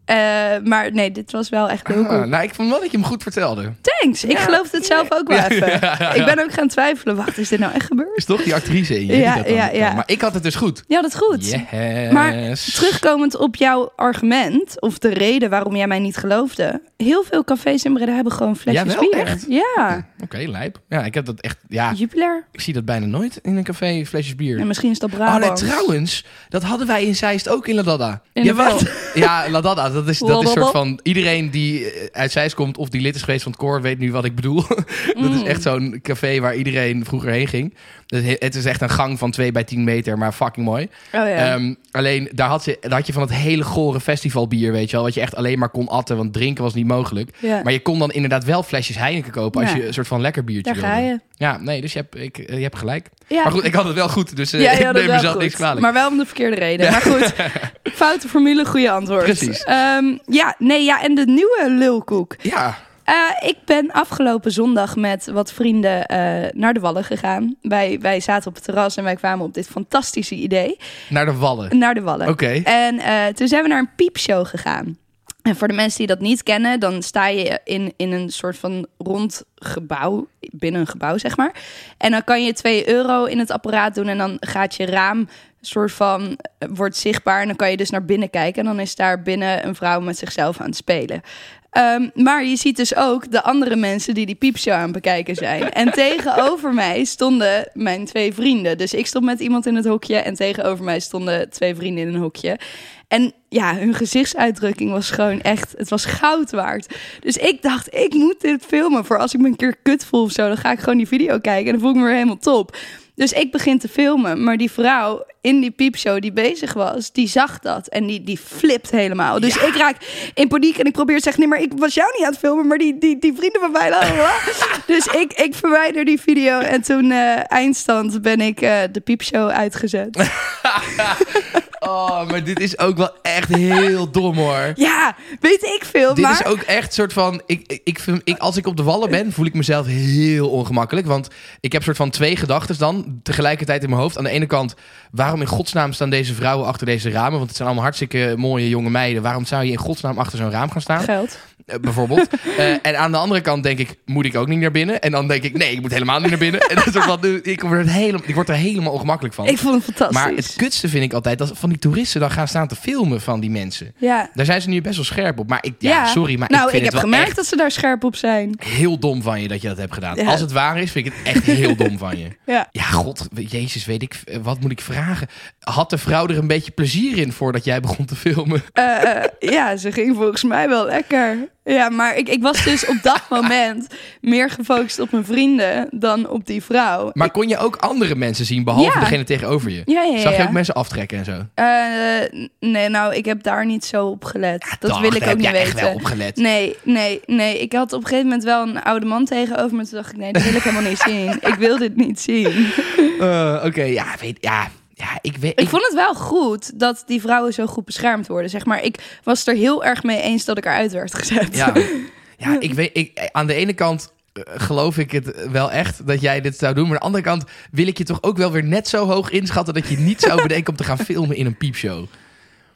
[0.09, 0.15] Eh,
[0.63, 2.25] maar nee, dit was wel echt heel Ah, cool.
[2.27, 3.71] nou, ik vond wel dat je hem goed vertelde.
[3.81, 4.23] Thanks.
[4.23, 5.67] Ik geloofde het zelf ook wel Ja, even.
[5.71, 6.13] ja, ja, ja.
[6.13, 7.15] Ik ben ook gaan twijfelen.
[7.15, 8.17] Wacht, is dit nou echt gebeurd?
[8.17, 9.17] Is toch die actrice in je?
[9.17, 9.93] Ja, die dat dan ja, ja.
[9.93, 10.83] Maar ik had het dus goed.
[10.87, 11.49] Ja, dat is goed.
[11.49, 12.11] Yes.
[12.11, 12.33] Maar
[12.73, 16.81] Terugkomend op jouw argument, of de reden waarom jij mij niet geloofde.
[16.97, 19.25] Heel veel cafés in Breda hebben gewoon flesjes Jawel, bier.
[19.25, 19.45] echt?
[19.47, 20.79] Ja, Oké, lijp.
[20.89, 21.57] Ja, ik heb dat echt...
[21.67, 22.43] Ja, Jupiler.
[22.51, 24.59] ik zie dat bijna nooit in een café, flesjes bier.
[24.59, 25.61] En misschien is dat Oh Brabant.
[25.61, 28.21] nee, trouwens, dat hadden wij in Zeist ook in La Dada.
[28.33, 28.71] In de Jawel.
[28.71, 28.89] wat?
[29.13, 30.99] Ja, La Dada, dat is, dat is soort van...
[31.03, 33.81] Iedereen die eh, uit Zeist komt of die lid is geweest van het koor...
[33.81, 34.63] weet nu wat ik bedoel.
[35.21, 35.45] dat is Mm.
[35.45, 37.73] echt zo'n café waar iedereen vroeger heen ging.
[38.05, 40.83] Dus he- Het is echt een gang van 2 bij 10 meter, maar fucking mooi.
[40.83, 41.25] Oh ja.
[41.53, 44.95] Ehm, alleen, daar had, je, daar had je van het hele gore festivalbier, weet je
[44.95, 45.05] wel.
[45.05, 47.29] Wat je echt alleen maar kon atten, want drinken was niet mogelijk.
[47.39, 47.61] ja.
[47.63, 49.61] Maar je kon dan inderdaad wel flesjes Heineken kopen...
[49.61, 50.95] als je een soort van lekker biertje Daar wilde.
[50.95, 51.19] ga je.
[51.39, 53.09] Ja, nee, dus je hebt, ik, eh, je hebt gelijk.
[53.27, 53.43] Ja.
[53.43, 55.37] Maar goed, ik had het wel goed, dus eh, Ja, ik ja, dat neem mezelf
[55.37, 55.79] niks kwalijk.
[55.81, 56.91] Maar wel om de verkeerde reden.
[56.91, 57.33] Maar goed,
[58.01, 59.23] foute formule, goede antwoord.
[59.23, 59.63] Precies.
[59.63, 62.35] Ehm, ja, nee, ja, en de nieuwe lulkoek.
[62.41, 63.15] Ja, Eh,
[63.49, 67.55] ik ben afgelopen zondag met wat vrienden eh, naar de Wallen gegaan.
[67.61, 70.77] Wij, wij zaten op het terras en wij kwamen op dit fantastische idee.
[71.09, 71.77] Naar de wallen.
[71.77, 72.27] Naar de Wallen.
[72.27, 72.61] Oké.
[72.63, 74.97] En eh, toen zijn we naar een piepshow gegaan.
[75.41, 78.57] En voor de mensen die dat niet kennen, dan sta je in, in een soort
[78.57, 81.53] van rond gebouw, binnen een gebouw zeg maar.
[81.97, 85.27] En dan kan je 2 euro in het apparaat doen en dan gaat je raam
[85.61, 88.79] soort van eh, wordt zichtbaar en dan kan je dus naar binnen kijken en dan
[88.79, 91.21] is daar binnen een vrouw met zichzelf aan het spelen.
[91.69, 95.35] Ehm, maar je ziet dus ook de andere mensen die die piepshow aan het bekijken
[95.35, 95.71] zijn.
[95.71, 98.77] En tegenover mij stonden mijn twee vrienden.
[98.77, 102.13] Dus ik stond met iemand in het hokje en tegenover mij stonden twee vrienden in
[102.13, 102.59] een hokje.
[103.09, 106.95] En ja, hun gezichtsuitdrukking was gewoon echt, het was goud waard.
[107.19, 110.23] Dus ik dacht, ik moet dit filmen voor als ik me een keer kut voel
[110.23, 110.47] of zo.
[110.47, 112.77] Dan ga ik gewoon die video kijken en dan voel ik me weer helemaal top.
[113.15, 117.27] Dus ik begin te filmen, maar die vrouw in die piepshow die bezig was, die
[117.27, 119.39] zag dat en die, die flipt helemaal.
[119.39, 119.95] Dus ik raak
[120.33, 122.39] in paniek en ik probeer te zeggen, nee, maar ik was jou niet aan het
[122.39, 123.89] filmen, maar die, die, die vrienden van mij.
[124.93, 129.49] dus ik, ik verwijder die video en toen eh, eindstand ben ik eh, de piepshow
[129.49, 130.17] uitgezet.
[131.89, 134.71] Oh, maar dit is ook wel echt heel dom hoor.
[134.75, 136.31] ja, weet ik veel, Dit maar...
[136.39, 137.41] is ook echt soort van.
[137.45, 140.49] Ik, ik, ik, vind- ik, als ik op de wallen ben, voel ik mezelf heel
[140.49, 141.07] ongemakkelijk.
[141.07, 141.27] Want
[141.59, 144.17] ik heb soort van twee gedachten dan tegelijkertijd in mijn hoofd.
[144.17, 144.75] Aan de ene kant,
[145.11, 147.31] waarom in godsnaam staan deze vrouwen achter deze ramen?
[147.37, 149.21] Want het zijn allemaal hartstikke mooie jonge meiden.
[149.21, 151.03] Waarom zou je in godsnaam achter zo'n raam gaan staan?
[151.03, 151.37] Geld.
[151.65, 152.27] Eh, bijvoorbeeld.
[152.57, 155.01] Eh, en aan de andere kant denk ik, moet ik ook niet naar binnen?
[155.01, 156.59] En dan denk ik, nee, ik moet helemaal niet naar binnen.
[156.59, 159.47] En dat is soort van, ik, word er helemaal, ik word er helemaal ongemakkelijk van.
[159.47, 160.17] Ik vond het fantastisch.
[160.21, 163.21] maar het kutste vind ik altijd dat van die toeristen dan gaan staan te filmen
[163.21, 163.93] van die mensen.
[163.97, 164.29] Ja.
[164.33, 165.49] Daar zijn ze nu best wel scherp op.
[165.49, 167.55] Maar ik, ja, sorry, maar nou, ik ik, vind heb het wel gemerkt dat ze
[167.55, 168.53] daar scherp op zijn.
[168.63, 170.15] heel dom van je dat je dat hebt gedaan.
[170.15, 170.25] Ja.
[170.31, 172.27] Als het waar is, vind ik het echt heel dom van je.
[172.45, 172.67] Ja.
[172.71, 175.27] Ja, god, jezus, weet ik, wat moet ik vragen?
[175.59, 178.63] Had de vrouw er een beetje plezier in voordat jij begon te filmen?
[178.73, 181.49] Eh, eh, ja, ze ging volgens mij wel lekker.
[181.73, 183.87] Ja, maar ik, ik was dus op dat moment
[184.21, 187.09] meer gefocust op mijn vrienden dan op die vrouw.
[187.13, 188.99] Maar kon je ook andere mensen zien, behalve Ja.
[188.99, 189.81] degene tegenover je?
[189.85, 190.19] Ja, ja, ja.
[190.19, 190.43] Zag je ja.
[190.43, 191.45] ook mensen aftrekken en zo?
[191.53, 194.75] Eh, nee, nou, ik heb daar niet zo op gelet.
[194.79, 195.71] dat Dag, wil ik daar ook heb niet jij weten.
[195.71, 196.35] echt wel opgelet.
[196.35, 197.59] Nee, nee, nee.
[197.59, 199.83] Ik had op een gegeven moment wel een oude man tegenover me.
[199.87, 201.29] Toen dacht ik, nee, dat wil ik helemaal niet zien.
[201.41, 202.67] Ik wil dit niet zien.
[203.19, 204.67] Eh, Oké, ja, weet, ja,
[204.99, 205.59] ja, ik weet...
[205.59, 208.49] Ik vond het wel goed dat die vrouwen zo goed beschermd worden.
[208.49, 211.55] Zeg maar, ik was er heel erg mee eens dat ik eruit werd gezet.
[211.55, 211.73] Ja,
[212.37, 216.21] ja ik weet, ik, aan de ene kant eh, geloof ik het wel echt dat
[216.21, 216.83] jij dit zou doen.
[216.83, 219.29] Maar aan de andere kant wil ik je toch ook wel weer net zo hoog
[219.29, 222.05] inschatten dat je niet zou bedenken om te gaan filmen in een piepshow.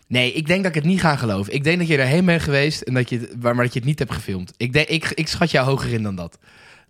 [0.08, 1.54] Nee, ik denk dat ik het niet ga geloven.
[1.54, 4.00] Ik denk dat je erheen bent geweest en dat je, maar dat je het niet
[4.00, 4.54] hebt gefilmd.
[4.58, 6.38] Ik, denk, ik, ik schat jou hoger in dan dat.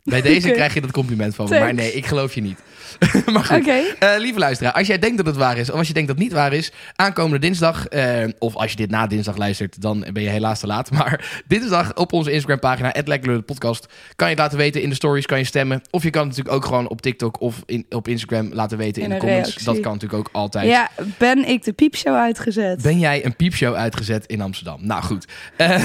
[0.04, 1.60] Bij deze krijg je dat compliment van me.
[1.60, 2.60] Maar nee, ik geloof je niet.
[3.34, 3.68] maar goed.
[4.00, 6.18] Eh, lieve luisteraar, als jij denkt dat het waar is, of als je denkt dat
[6.18, 10.06] het niet waar is, aankomende dinsdag, eh, of als je dit na dinsdag luistert, dan
[10.14, 10.92] ben je helaas te laat.
[11.04, 13.86] Maar dinsdag op onze Instagram-pagina, @lekkerlullenpodcast,
[14.16, 15.82] kan je het laten weten in de stories, kan je stemmen.
[15.90, 19.02] Of je kan het natuurlijk ook gewoon op TikTok of in, op Instagram laten weten
[19.02, 19.50] in, In de comments.
[19.50, 19.66] reactie.
[19.66, 20.68] Dat kan natuurlijk ook altijd.
[20.70, 22.82] Ja, ben ik de piepshow uitgezet?
[22.82, 24.86] Ben jij een piepshow uitgezet in Amsterdam?
[24.86, 25.26] Nou goed.
[25.58, 25.84] Eh,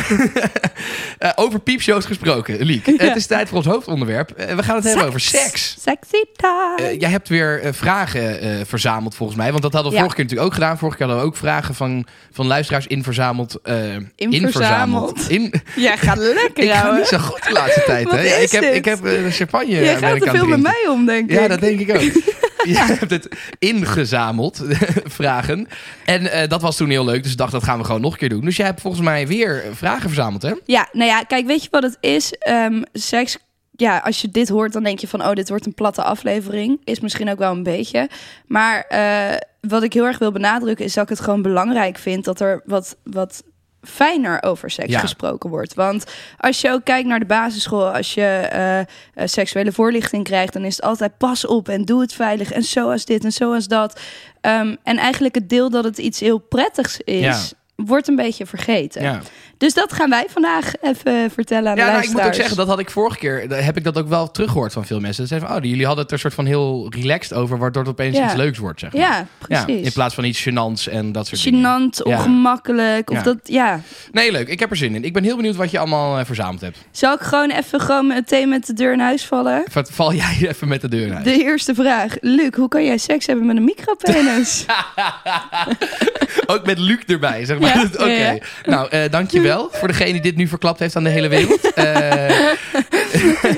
[1.44, 2.86] over piepshows gesproken, Liek.
[2.86, 4.07] Het is tijd voor ons hoofdonderwerp.
[4.08, 5.76] Eh, we gaan het hebben over seks.
[5.80, 6.74] Sexy time.
[6.76, 9.50] Eh, jij hebt weer eh, vragen verzameld volgens mij.
[9.50, 10.02] Want dat hadden we Ja.
[10.04, 10.78] vorige keer natuurlijk ook gedaan.
[10.78, 13.60] Vorige keer hadden we ook vragen van, van luisteraars in verzameld.
[13.62, 15.28] eh, In verzameld.
[15.30, 18.04] In, Jij gaat lekker, ik ga niet zo goed de laatste tijd.
[18.04, 18.22] Wat Hè?
[18.24, 18.98] is ik heb, ik heb
[19.30, 21.38] champagne Jij gaat het veel met mij om, denk ik.
[21.40, 22.10] Ja, dat denk ik ook.
[22.64, 24.62] Jij hebt het ingezameld,
[25.04, 25.68] vragen.
[26.04, 27.22] En dat was toen heel leuk.
[27.22, 28.44] Dus ik dacht, dat gaan we gewoon nog een keer doen.
[28.44, 30.52] Dus jij hebt volgens mij weer vragen verzameld, hè?
[30.64, 32.32] Ja, nou ja, kijk, weet je wat het is?
[32.38, 33.38] Ehm, seks,
[33.80, 36.80] ja, als je dit hoort, dan denk je van, oh, dit wordt een platte aflevering.
[36.84, 38.08] Is misschien ook wel een beetje.
[38.46, 42.24] Maar eh, wat ik heel erg wil benadrukken, is dat ik het gewoon belangrijk vind
[42.24, 43.42] dat er wat, wat
[43.82, 44.98] fijner over seks Ja.
[44.98, 45.74] gesproken wordt.
[45.74, 46.04] Want
[46.38, 48.86] als je ook kijkt naar de basisschool, als je eh, eh,
[49.24, 53.04] seksuele voorlichting krijgt, dan is het altijd pas op en doe het veilig en zoals
[53.04, 54.00] dit en zoals dat.
[54.40, 57.20] Ehm, en eigenlijk het deel dat het iets heel prettigs is.
[57.20, 57.36] Ja.
[57.84, 59.02] Wordt een beetje vergeten.
[59.02, 59.20] Ja.
[59.58, 62.56] Dus dat gaan wij vandaag even vertellen aan de Ja, nou, ik moet ook zeggen,
[62.56, 65.22] dat had ik vorige keer, daar heb ik dat ook wel teruggehoord van veel mensen.
[65.22, 67.90] Ze zeiden van, oh, jullie hadden het er soort van heel relaxed over, waardoor het
[67.90, 68.24] opeens Ja.
[68.24, 69.00] iets leuks wordt, zeg maar.
[69.02, 69.84] Ja, Ja, precies.
[69.86, 71.60] in plaats van iets gênants en dat soort dingen.
[71.90, 72.16] Gênant, Ja.
[72.16, 73.10] ongemakkelijk.
[73.10, 73.80] Of dat, ja.
[74.12, 74.48] Nee, leuk.
[74.48, 75.04] Ik heb er zin in.
[75.04, 76.78] Ik ben heel benieuwd wat je allemaal eh, verzameld hebt.
[76.90, 79.62] Zal ik gewoon even gewoon meteen met de deur in huis vallen?
[79.70, 81.24] Va- Val jij even met de deur uit?
[81.24, 82.14] De eerste vraag.
[82.20, 84.64] Luc, hoe kan jij seks hebben met een micropenis?
[86.46, 87.84] Ook met Luc erbij, zeg maar.
[87.92, 88.04] Oké.
[88.12, 88.36] ja.
[88.64, 91.72] Nou, eh, dankjewel dankjewel voor degene die dit nu verklapt heeft aan de hele wereld.
[91.74, 92.28] Eh,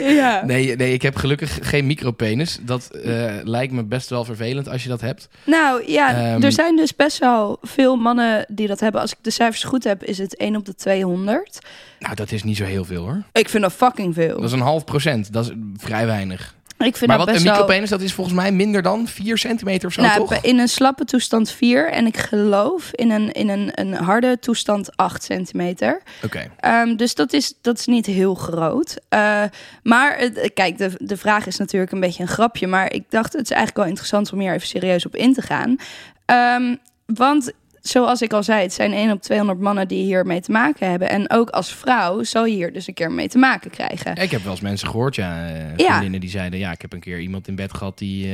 [0.21, 0.45] ja.
[0.45, 2.59] nee, nee, ik heb gelukkig geen micropenis.
[2.63, 5.29] Dat eh, lijkt me best wel vervelend als je dat hebt.
[5.45, 6.43] Nou ja, Ehm.
[6.43, 9.01] er zijn dus best wel veel mannen die dat hebben.
[9.01, 11.59] Als ik de cijfers goed heb, is het 1 op de 200.
[11.99, 13.23] Nou, dat is niet zo heel veel hoor.
[13.33, 14.37] Ik vind dat fucking veel.
[14.37, 15.33] Dat is een half procent.
[15.33, 16.55] Dat is vrij weinig.
[16.87, 17.53] Ik vind Maar dat wat een best wel...
[17.53, 20.35] micropenis, dat is volgens mij minder dan 4 centimeter of zo, Nou, toch?
[20.35, 24.97] in een slappe toestand 4 en ik geloof in een, in een, een harde toestand
[24.97, 26.03] 8 centimeter.
[26.25, 26.51] Oké.
[26.61, 28.97] Ehm, dus dat is, dat is niet heel groot.
[29.09, 29.43] Eh,
[29.83, 32.67] maar kijk, de, de vraag is natuurlijk een beetje een grapje.
[32.67, 35.43] Maar ik dacht, het is eigenlijk wel interessant om hier even serieus op in te
[35.43, 35.77] gaan.
[36.25, 36.75] Ehm,
[37.07, 40.91] want zoals ik al zei, het zijn 1 op 200 mannen die hiermee te maken
[40.91, 41.09] hebben.
[41.11, 44.15] En ook als vrouw zal je hier dus een keer mee te maken krijgen.
[44.15, 45.87] Ja, ik heb wel eens mensen gehoord, ja, eh, Ja.
[45.89, 46.59] vriendinnen die zeiden...
[46.59, 48.25] ja, ik heb een keer iemand in bed gehad die...
[48.27, 48.33] eh,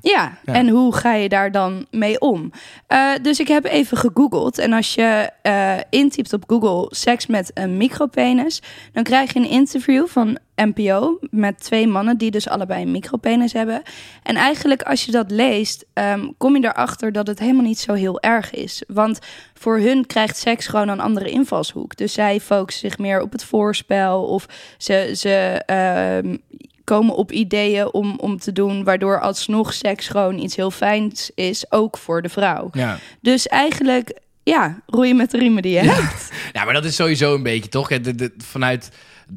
[0.00, 0.52] Ja, Ja.
[0.54, 2.50] en hoe ga je daar dan mee om?
[2.86, 4.58] Eh, dus ik heb even gegoogeld.
[4.58, 9.48] En als je eh, intypt op Google seks met een micropenis, dan krijg je een
[9.50, 13.82] interview van NPO met twee mannen die dus allebei een micropenis hebben.
[14.22, 17.92] En eigenlijk als je dat leest, ehm, kom je erachter dat het helemaal niet zo
[17.92, 18.82] heel erg is.
[18.88, 19.18] Want
[19.54, 21.96] voor hun krijgt seks gewoon een andere invalshoek.
[21.96, 24.46] Dus zij focussen zich meer op het voorspel of
[24.78, 26.36] ze, ze ehm,
[26.84, 31.72] komen op ideeën om, om te doen, waardoor alsnog seks gewoon iets heel fijns is,
[31.72, 32.68] ook voor de vrouw.
[32.72, 32.98] ja.
[33.20, 36.30] Dus eigenlijk, ja, roeien met de riemen die je hebt.
[36.52, 37.88] ja, maar dat is sowieso een beetje, toch?
[37.88, 38.90] De, de- vanuit,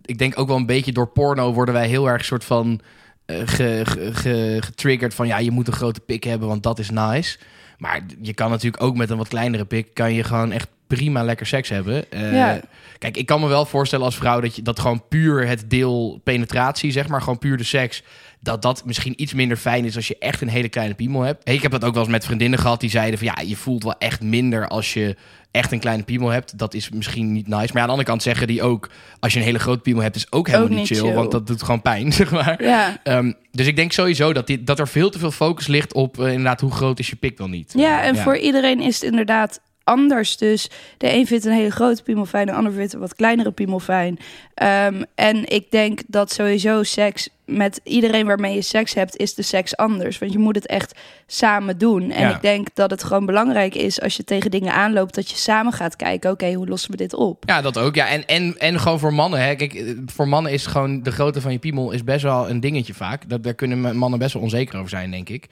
[0.05, 2.79] ik denk ook wel een beetje door porno worden wij heel erg soort van...
[3.25, 6.79] eh, ge- ge- ge- getriggerd van ja, je moet een grote pik hebben, want dat
[6.79, 7.37] is nice.
[7.77, 11.23] Maar je kan natuurlijk ook met een wat kleinere pik, kan je gewoon echt prima
[11.23, 12.11] lekker seks hebben.
[12.11, 12.59] Eh, Ja.
[12.97, 16.21] Kijk, ik kan me wel voorstellen als vrouw dat je dat gewoon puur het deel
[16.23, 18.03] penetratie, zeg maar, gewoon puur de seks,
[18.39, 21.49] dat dat misschien iets minder fijn is als je echt een hele kleine piemel hebt.
[21.49, 23.83] Ik heb dat ook wel eens met vriendinnen gehad die zeiden van ja, je voelt
[23.83, 25.15] wel echt minder als je
[25.51, 26.57] echt een kleine piemel hebt.
[26.57, 27.59] Dat is misschien niet nice.
[27.59, 30.01] Maar ja, aan de andere kant zeggen die ook, als je een hele grote piemel
[30.03, 31.13] hebt, is ook helemaal Ook niet chill, chill.
[31.13, 32.63] want dat doet gewoon pijn, zeg maar.
[32.63, 32.99] Ja.
[33.03, 36.19] Ehm, dus ik denk sowieso dat, dit, dat er veel te veel focus ligt op
[36.19, 37.73] eh, inderdaad hoe groot is je pik wel niet.
[37.77, 38.23] Ja, en Ja.
[38.23, 40.37] voor iedereen is het inderdaad anders.
[40.37, 43.51] Dus de een vindt een hele grote piemel fijn, de ander vindt een wat kleinere
[43.51, 44.19] piemel fijn.
[44.53, 49.41] Ehm, en ik denk dat sowieso seks met iedereen waarmee je seks hebt, is de
[49.41, 50.17] seks anders.
[50.17, 52.11] Want je moet het echt samen doen.
[52.11, 52.35] En Ja.
[52.35, 55.73] ik denk dat het gewoon belangrijk is als je tegen dingen aanloopt, dat je samen
[55.73, 57.43] gaat kijken, oké, hoe lossen we dit op?
[57.45, 57.95] Ja, dat ook.
[57.95, 59.41] Ja, en, en, en gewoon voor mannen.
[59.41, 59.55] Hè.
[59.55, 62.93] Kijk, voor mannen is gewoon de grootte van je piemel is best wel een dingetje
[62.93, 63.29] vaak.
[63.29, 65.47] Dat, daar kunnen mannen best wel onzeker over zijn, denk ik.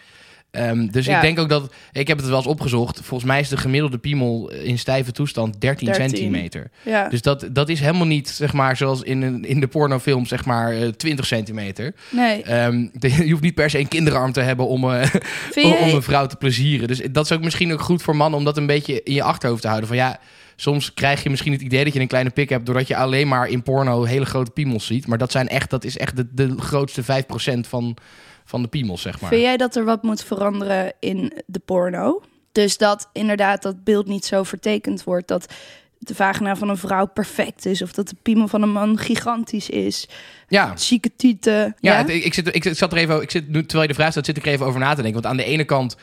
[0.52, 1.16] Ehm, dus Ja.
[1.16, 1.74] ik denk ook dat...
[1.92, 3.00] Ik heb het wel eens opgezocht.
[3.04, 6.10] Volgens mij is de gemiddelde piemel in stijve toestand 13, 13.
[6.10, 6.70] centimeter.
[6.84, 10.26] Ja, Dus dat, dat is helemaal niet, zeg maar, zoals in, een, in de pornofilm,
[10.26, 11.94] zeg maar, eh, 20 centimeter.
[12.10, 12.44] nee.
[12.44, 15.14] Ehm, de- je hoeft niet per se een kinderarm te hebben om, eh,
[15.84, 16.88] om een vrouw te plezieren.
[16.88, 19.24] Dus dat is ook misschien ook goed voor mannen om dat een beetje in je
[19.24, 19.88] achterhoofd te houden.
[19.88, 20.20] Van ja,
[20.56, 22.66] soms krijg je misschien het idee dat je een kleine pik hebt...
[22.66, 25.08] doordat je alleen maar in porno hele grote piemels ziet.
[25.08, 27.06] Maar dat, zijn echt, dat is echt de, de grootste 5%
[27.68, 27.98] van,
[28.48, 29.30] van de piemels, zeg maar.
[29.30, 32.22] Vind jij dat er wat moet veranderen in de porno?
[32.52, 35.54] Dus dat inderdaad dat beeld niet zo vertekend wordt dat
[36.00, 39.70] de vagina van een vrouw perfect is of dat de piemel van een man gigantisch
[39.70, 40.08] is,
[40.48, 41.54] Ja, zieke tieten.
[41.80, 43.94] Ja, Ja, het- ik, zit, ik zat er even, ik zit nu terwijl je de
[43.94, 45.22] vraag stelt, zit ik er even over na te denken.
[45.22, 45.98] Want aan de ene kant,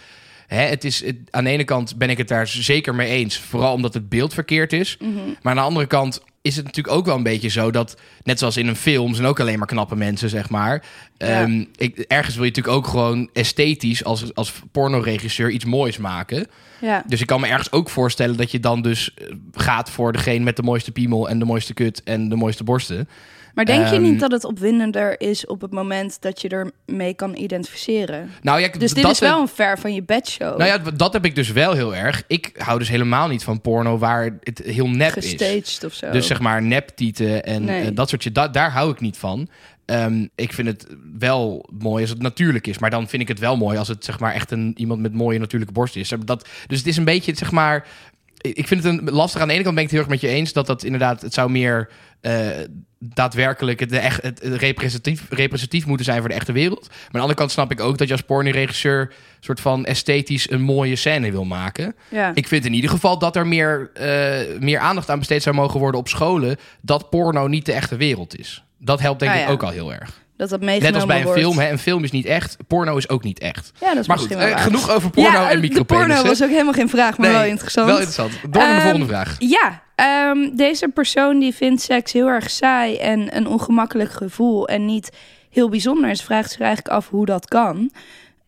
[0.47, 3.39] hè, het is, het- aan de ene kant ben ik het daar zeker mee eens,
[3.39, 4.97] vooral omdat het beeld verkeerd is.
[5.01, 5.13] Mhm.
[5.43, 8.39] Maar aan de andere kant is het natuurlijk ook wel een beetje zo dat, net
[8.39, 10.85] zoals in een film, zijn ook alleen maar knappe mensen, zeg maar.
[11.17, 11.43] Ja.
[11.43, 16.47] Ehm, ik, ergens wil je natuurlijk ook gewoon esthetisch als, als pornoregisseur iets moois maken.
[16.81, 17.05] ja.
[17.07, 20.45] Dus ik kan me ergens ook voorstellen dat je dan dus eh, gaat voor degene
[20.45, 23.09] met de mooiste piemel en de mooiste kut en de mooiste borsten.
[23.55, 27.15] Maar denk je Ehm, niet dat het opwindender is op het moment dat je ermee
[27.15, 28.31] kan identificeren?
[28.43, 30.59] Nou ja, Dus dit dat is wel een ver van je bedshow.
[30.59, 32.23] Nou ja, dat heb ik dus wel heel erg.
[32.27, 35.31] Ik hou dus helemaal niet van porno waar het heel nep is.
[35.31, 36.11] gestaged of zo.
[36.11, 37.83] Dus zeg maar neptieten en Nee.
[37.85, 38.35] eh, dat soort.
[38.35, 39.49] Da- daar hou ik niet van.
[39.85, 40.87] Ehm, ik vind het
[41.19, 42.79] wel mooi als het natuurlijk is.
[42.79, 45.13] Maar dan vind ik het wel mooi als het zeg maar echt een, iemand met
[45.15, 46.13] mooie natuurlijke borst is.
[46.25, 47.87] Dat, dus het is een beetje zeg maar...
[48.53, 49.41] Ik vind het een lastig.
[49.41, 51.21] Aan de ene kant ben ik het heel erg met je eens dat dat inderdaad...
[51.23, 51.89] Het zou meer
[52.21, 52.47] eh,
[52.99, 56.87] daadwerkelijk het, de echt, het representatief, representatief moeten zijn voor de echte wereld.
[56.89, 59.13] Maar aan de andere kant snap ik ook dat je als pornoregisseur...
[59.41, 61.95] soort van esthetisch een mooie scène wil maken.
[62.09, 62.31] ja.
[62.35, 65.81] Ik vind in ieder geval dat er meer, eh, meer aandacht aan besteed zou mogen
[65.81, 66.57] worden op scholen.
[66.81, 68.65] Dat porno niet de echte wereld is.
[68.79, 70.23] Dat helpt denk Ah, ik ook al heel erg.
[70.51, 71.41] Dat dat Net meegenomen als bij een wordt.
[71.41, 71.59] film.
[71.59, 71.71] Hè.
[71.71, 72.57] Een film is niet echt.
[72.67, 73.73] Porno is ook niet echt.
[73.81, 76.15] Ja, dat is Maar goed, eh, genoeg over porno ja, en De micropenissen.
[76.15, 77.87] porno was ook helemaal geen vraag, maar Nee, wel interessant.
[77.87, 78.33] Wel interessant.
[78.43, 79.37] Door naar de Ehm, volgende vraag.
[79.39, 84.85] Ja, ehm, deze persoon die vindt seks heel erg saai en een ongemakkelijk gevoel en
[84.85, 85.11] niet
[85.51, 86.17] heel bijzonder.
[86.17, 87.91] Ze vraagt zich eigenlijk af hoe dat kan.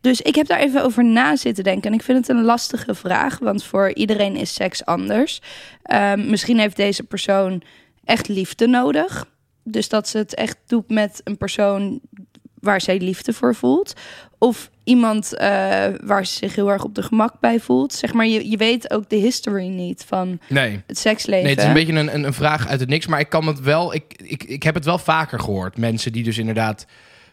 [0.00, 1.90] dus ik heb daar even over na zitten denken.
[1.90, 5.40] En ik vind het een lastige vraag, want voor iedereen is seks anders.
[5.82, 7.62] Ehm, misschien heeft deze persoon
[8.04, 9.26] echt liefde nodig.
[9.68, 12.00] Dus dat ze het echt doet met een persoon
[12.60, 13.92] waar zij liefde voor voelt.
[14.38, 15.38] Of iemand uh,
[16.04, 17.92] waar ze zich heel erg op de gemak bij voelt.
[17.92, 20.82] Zeg maar, je, je weet ook de history niet van nee.
[20.86, 21.42] het seksleven.
[21.42, 23.06] Nee, het is een beetje een, een, vraag uit het niks.
[23.06, 23.94] Maar ik kan het wel.
[23.94, 25.78] Ik, ik, ik heb het wel vaker gehoord.
[25.78, 26.86] Mensen die dus inderdaad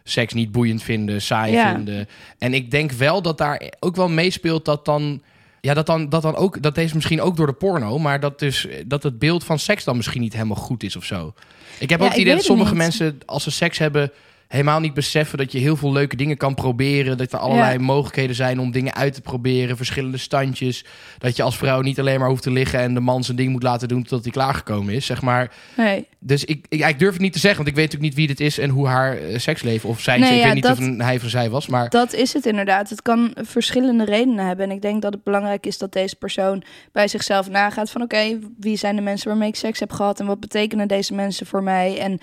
[0.04, 1.74] seks niet boeiend vinden, saai Ja.
[1.74, 2.08] vinden.
[2.38, 5.22] En ik denk wel dat daar ook wel meespeelt dat dan.
[5.60, 6.62] Ja, dat dan, dat dan ook.
[6.62, 7.98] Dat is misschien ook door de porno.
[7.98, 11.04] Maar dat, dus, dat het beeld van seks dan misschien niet helemaal goed is of
[11.04, 11.34] zo.
[11.78, 12.78] Ik heb Ja, ook het idee dat sommige niet.
[12.78, 14.10] mensen, als ze seks hebben.
[14.54, 17.16] Helemaal niet beseffen dat je heel veel leuke dingen kan proberen.
[17.18, 17.84] Dat er allerlei Ja.
[17.84, 19.76] mogelijkheden zijn om dingen uit te proberen.
[19.76, 20.84] Verschillende standjes.
[21.18, 23.50] Dat je als vrouw niet alleen maar hoeft te liggen en de man zijn ding
[23.52, 25.06] moet laten doen totdat hij klaargekomen is.
[25.06, 25.52] Zeg maar.
[25.76, 26.06] Nee.
[26.18, 28.36] Dus ik, ik, ik durf het niet te zeggen, want ik weet natuurlijk niet wie
[28.36, 30.20] dit is en hoe haar eh, seksleven of zijn.
[30.20, 32.12] Nee, ik ja, weet niet dat- of een hij of een zij was, maar Dat
[32.12, 32.90] is het inderdaad.
[32.90, 34.64] Het kan verschillende redenen hebben.
[34.70, 36.62] En ik denk dat het belangrijk is dat deze persoon
[36.92, 38.02] bij zichzelf nagaat van...
[38.02, 40.20] oké, wie zijn de mensen waarmee ik seks heb gehad...
[40.20, 41.98] en wat betekenen deze mensen voor mij?
[41.98, 42.18] En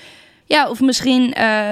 [0.45, 1.69] ja, of misschien eh,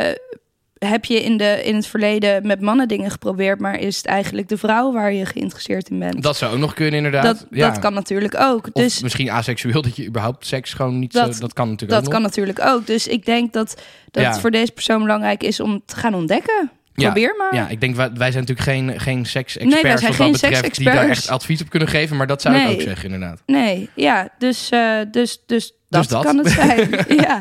[0.80, 3.60] heb je in, de, in het verleden met mannen dingen geprobeerd...
[3.60, 6.22] maar is het eigenlijk de vrouw waar je geïnteresseerd in bent?
[6.24, 7.24] dat zou ook nog kunnen inderdaad.
[7.24, 7.70] dat, ja.
[7.70, 8.66] dat kan natuurlijk ook.
[8.72, 11.42] Of Dus misschien aseksueel, dat je überhaupt seks gewoon niet Dat- zo...
[11.42, 12.30] Dat kan natuurlijk dat ook kan nog.
[12.30, 12.88] natuurlijk ook.
[12.88, 14.30] Dus ik denk dat, dat Ja.
[14.30, 16.72] het voor deze persoon belangrijk is om te gaan ontdekken.
[16.94, 17.06] Ja.
[17.12, 17.56] Probeer maar.
[17.56, 20.76] Ja, ik denk, wij, wij zijn natuurlijk geen, geen seksexperts Nee, wat dat betreft...
[20.76, 23.42] die daar echt advies op kunnen geven, maar dat zou ik ook zeggen inderdaad.
[23.46, 26.24] Nee, ja, dus, eh, dus, dus, dat, dat.
[26.24, 26.90] kan het zijn.
[27.26, 27.40] ja.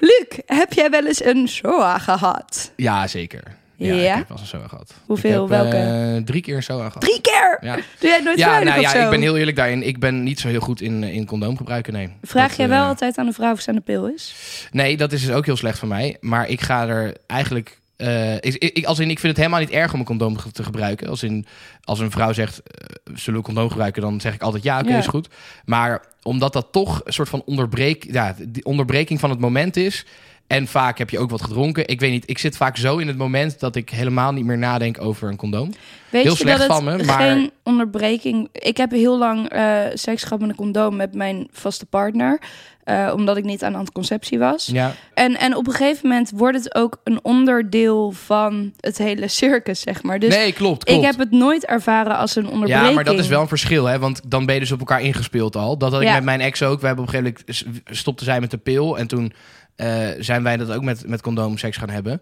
[0.00, 2.72] Luc, heb jij wel eens een SOA gehad?
[2.76, 3.42] Ja, zeker.
[3.76, 4.10] Ja, Ja?
[4.10, 4.94] ik heb wel eens een SOA gehad.
[5.06, 5.40] Hoeveel?
[5.40, 5.76] Heb, Welke?
[6.16, 7.00] eh, drie keer SOA gehad.
[7.00, 7.58] Drie keer?
[7.60, 9.04] Ja, Doe jij nooit ja, nou, of ja zo?
[9.04, 9.86] ik ben heel eerlijk daarin.
[9.86, 12.12] Ik ben niet zo heel goed in, in condoom gebruiken, nee.
[12.22, 14.34] Vraag Dat, jij eh, wel altijd aan de vrouw of ze aan de pil is?
[14.70, 16.16] Nee, dat is dus ook heel slecht van mij.
[16.20, 17.78] Maar ik ga er eigenlijk.
[18.00, 20.62] Eh, ik, ik, als in, ik vind het helemaal niet erg om een condoom te
[20.62, 21.08] gebruiken.
[21.08, 21.46] Als, in,
[21.84, 24.02] als een vrouw zegt, eh, zullen we een condoom gebruiken?
[24.02, 24.98] Dan zeg ik altijd ja, oké, Ja.
[24.98, 25.28] is goed.
[25.64, 30.06] Maar omdat dat toch een soort van onderbreek, ja, die onderbreking van het moment is...
[30.50, 31.88] En vaak heb je ook wat gedronken.
[31.88, 33.60] Ik weet niet, ik zit vaak zo in het moment...
[33.60, 35.72] dat ik helemaal niet meer nadenk over een condoom.
[36.08, 38.48] Weet Heel je slecht dat van me, maar- geen onderbreking...
[38.52, 42.40] Ik heb heel lang eh, seks gehad met een condoom met mijn vaste partner.
[42.84, 44.66] eh, omdat ik niet aan anticonceptie was.
[44.66, 49.28] Ja, En, en op een gegeven moment wordt het ook een onderdeel van het hele
[49.28, 50.18] circus, zeg maar.
[50.18, 51.00] Dus nee, klopt, klopt.
[51.00, 52.88] ik heb het nooit ervaren als een onderbreking.
[52.88, 53.98] Ja, maar dat is wel een verschil, hè?
[53.98, 55.78] Want dan ben je dus op elkaar ingespeeld al.
[55.78, 56.14] Dat had ik Ja.
[56.14, 56.80] met mijn ex ook.
[56.80, 59.32] We hebben op een gegeven moment stopte zij met de pil en toen
[59.76, 62.20] eh, zijn wij dat ook met met condoom seks gaan hebben.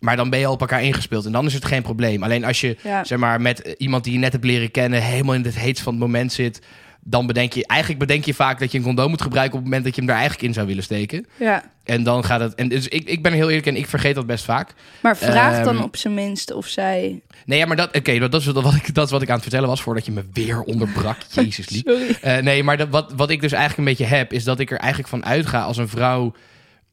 [0.00, 2.22] Maar dan ben je al op elkaar ingespeeld en dan is het geen probleem.
[2.22, 3.04] Alleen als je Ja.
[3.04, 5.92] zeg maar met iemand die je net hebt leren kennen helemaal in het heet van
[5.92, 6.60] het moment zit,
[7.00, 9.68] dan bedenk je eigenlijk bedenk je vaak dat je een condoom moet gebruiken op het
[9.68, 11.26] moment dat je hem daar eigenlijk in zou willen steken.
[11.38, 11.62] Ja.
[11.84, 12.54] En dan gaat het.
[12.54, 14.74] En dus ik, ik ben heel eerlijk en ik vergeet dat best vaak.
[15.02, 17.20] Maar vraag dan Ehm, op zijn minst of zij...
[17.44, 19.42] Nee, ja, maar dat, oké, dat, is wat ik, dat is wat ik aan het
[19.42, 21.16] vertellen was voordat je me weer onderbrak.
[21.34, 21.82] Jezus lief.
[21.84, 22.16] Sorry.
[22.20, 24.70] Eh, nee, maar dat, wat, wat ik dus eigenlijk een beetje heb, is dat ik
[24.70, 26.34] er eigenlijk van uitga als een vrouw.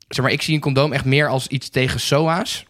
[0.08, 2.66] Zeg maar, ik zie een condoom echt meer als iets tegen SOA's.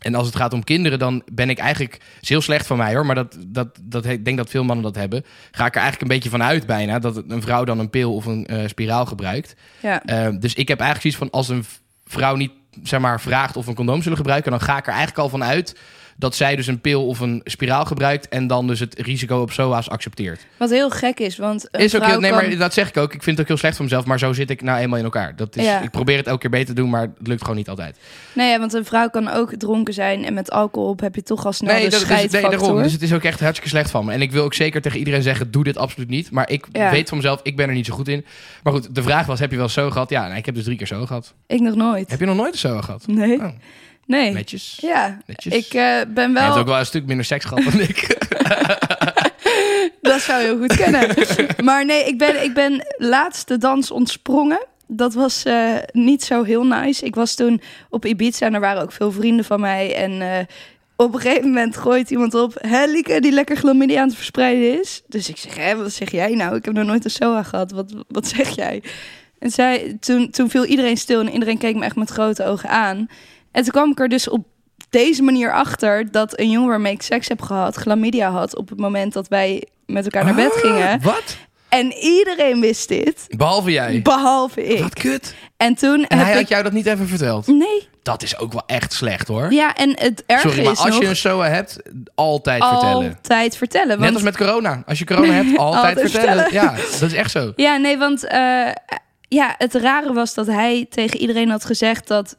[0.00, 2.00] En als het gaat om kinderen, dan ben ik eigenlijk.
[2.20, 4.84] Is heel slecht van mij hoor, maar dat, dat, dat, ik denk dat veel mannen
[4.84, 5.24] dat hebben.
[5.50, 6.98] Ga ik er eigenlijk een beetje van uit bijna.
[6.98, 9.54] Dat een vrouw dan een pil of een eh, spiraal gebruikt.
[9.82, 10.04] Ja.
[10.04, 11.64] Eh, dus ik heb eigenlijk zoiets van als een
[12.04, 12.52] vrouw niet
[12.82, 15.44] zeg maar, vraagt of een condoom zullen gebruiken, dan ga ik er eigenlijk al van
[15.44, 15.78] uit
[16.20, 19.52] dat zij dus een pil of een spiraal gebruikt en dan dus het risico op
[19.52, 20.46] SOA's accepteert.
[20.56, 22.48] Wat heel gek is, want een Is ook vrouw heel, nee, kan...
[22.48, 23.14] maar dat zeg ik ook.
[23.14, 25.04] Ik vind het ook heel slecht van mezelf, maar zo zit ik nou eenmaal in
[25.04, 25.36] elkaar.
[25.36, 25.80] Dat is, Ja.
[25.80, 27.96] Ik probeer het elke keer beter te doen, maar het lukt gewoon niet altijd.
[28.34, 31.46] Nee, want een vrouw kan ook dronken zijn en met alcohol op heb je toch
[31.46, 32.82] al snel Nee, de dat, dus, nee, daarom.
[32.82, 34.12] Dus het is ook echt hartstikke slecht van me.
[34.12, 36.30] En ik wil ook zeker tegen iedereen zeggen, doe dit absoluut niet.
[36.30, 36.90] Maar ik Ja.
[36.90, 38.24] weet van mezelf, ik ben er niet zo goed in.
[38.62, 40.10] Maar goed, de vraag was, heb je wel zo gehad?
[40.10, 41.34] Ja, nee, ik heb dus drie keer zo gehad.
[41.46, 42.10] Ik nog nooit.
[42.10, 43.06] Heb je nog nooit zo gehad?
[43.06, 43.38] Nee.
[43.38, 43.48] Oh,
[44.10, 44.32] Nee.
[44.32, 44.78] netjes.
[44.80, 45.18] Ja.
[45.26, 45.54] Netjes.
[45.54, 46.42] Ik eh, ben Je wel...
[46.42, 48.06] hebt ook wel een stuk minder seks gehad dan ik.
[50.00, 51.14] Dat zou heel goed kunnen.
[51.64, 54.66] maar nee, ik ben, ik ben laatst de dans ontsprongen.
[54.86, 57.04] Dat was eh, niet zo heel nice.
[57.04, 59.94] Ik was toen op Ibiza en er waren ook veel vrienden van mij.
[59.94, 60.46] En eh,
[60.96, 62.54] op een gegeven moment gooit iemand op...
[62.60, 65.02] Hé, Lieke, die lekker chlamydia aan het verspreiden is.
[65.06, 66.56] Dus ik zeg, hé, wat zeg jij nou?
[66.56, 67.70] Ik heb nog nooit een SOA gehad.
[67.70, 68.82] Wat, wat zeg jij?
[69.38, 72.68] En zij, toen, toen viel iedereen stil en iedereen keek me echt met grote ogen
[72.68, 73.08] aan.
[73.52, 74.44] En toen kwam ik er dus op
[74.90, 76.10] deze manier achter...
[76.10, 77.76] dat een jongen waarmee ik seks heb gehad...
[77.76, 80.88] chlamydia had op het moment dat wij met elkaar naar bed gingen.
[80.88, 81.36] Ah, Wat?
[81.68, 84.02] En iedereen wist dit, Behalve jij.
[84.02, 84.82] behalve ik.
[84.82, 85.34] Wat kut.
[85.56, 87.46] En toen En heb hij had jou dat niet even verteld.
[87.46, 87.88] Nee.
[88.02, 89.52] Dat is ook wel echt slecht hoor.
[89.52, 91.78] Ja, en het erge Sorry, maar is als nog je een SOA hebt,
[92.14, 93.06] altijd vertellen.
[93.16, 93.88] altijd vertellen.
[93.88, 94.14] Net Want...
[94.14, 94.82] als met corona.
[94.86, 96.42] Als je corona hebt, altijd, Altijd vertellen.
[96.42, 96.66] vertellen.
[96.76, 97.52] Ja, dat is echt zo.
[97.56, 98.68] Ja, nee, want eh,
[99.28, 102.36] ja, het rare was dat hij tegen iedereen had gezegd dat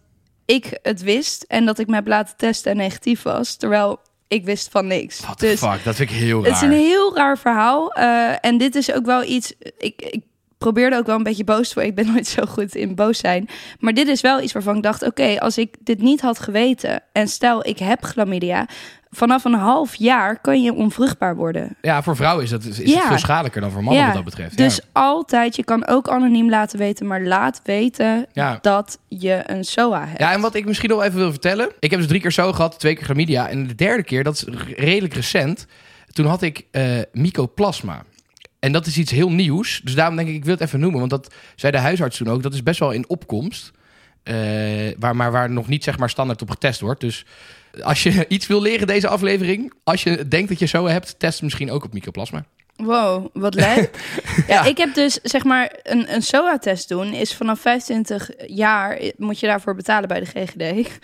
[0.52, 3.56] ik het wist en dat ik me heb laten testen en negatief was.
[3.56, 5.20] Terwijl ik wist van niks.
[5.20, 6.56] What dus fuck, dat vind ik heel het raar.
[6.56, 7.94] is een heel raar verhaal.
[7.94, 9.54] eh, en dit is ook wel iets.
[9.78, 10.22] Ik, ik
[10.58, 11.92] probeerde ook wel een beetje boos te worden.
[11.92, 13.50] Ik ben nooit zo goed in boos zijn.
[13.80, 17.04] Maar dit is wel iets waarvan ik dacht: oké, als ik dit niet had geweten.
[17.12, 18.68] En stel, ik heb chlamydia.
[19.12, 21.76] Vanaf een half jaar kan je onvruchtbaar worden.
[21.82, 22.98] Ja, voor vrouwen is, dat, is Ja.
[22.98, 24.58] het veel schadelijker dan voor mannen wat dat betreft.
[24.58, 24.82] Dus ja.
[24.92, 28.26] altijd, je kan ook anoniem laten weten, maar laat weten
[28.62, 30.20] dat je een SOA hebt.
[30.20, 31.70] Ja, en wat ik misschien nog even wil vertellen.
[31.80, 33.48] Ik heb dus drie keer zo gehad, twee keer chlamydia.
[33.50, 34.46] En de derde keer, dat is
[34.76, 35.66] redelijk recent.
[36.12, 38.04] Toen had ik eh mycoplasma.
[38.60, 39.82] En dat is iets heel nieuws.
[39.84, 41.00] Dus daarom denk ik, ik wil het even noemen.
[41.00, 42.44] Want dat zei de huisarts toen ook.
[42.44, 43.72] Dat is best wel in opkomst.
[44.24, 44.36] Eh,
[45.00, 47.00] waar, maar waar nog niet zeg maar standaard op getest wordt.
[47.02, 47.26] Dus
[47.82, 49.74] als je iets wil leren deze aflevering.
[49.84, 52.46] Als je denkt dat je zo hebt, test misschien ook op mycoplasma.
[52.76, 53.90] Wow, wat leuk.
[54.26, 54.44] ja.
[54.48, 54.64] Ja.
[54.64, 57.14] ik heb dus zeg maar een, een SOA-test doen.
[57.14, 60.90] Is vanaf 25 jaar moet je daarvoor betalen bij de GGD.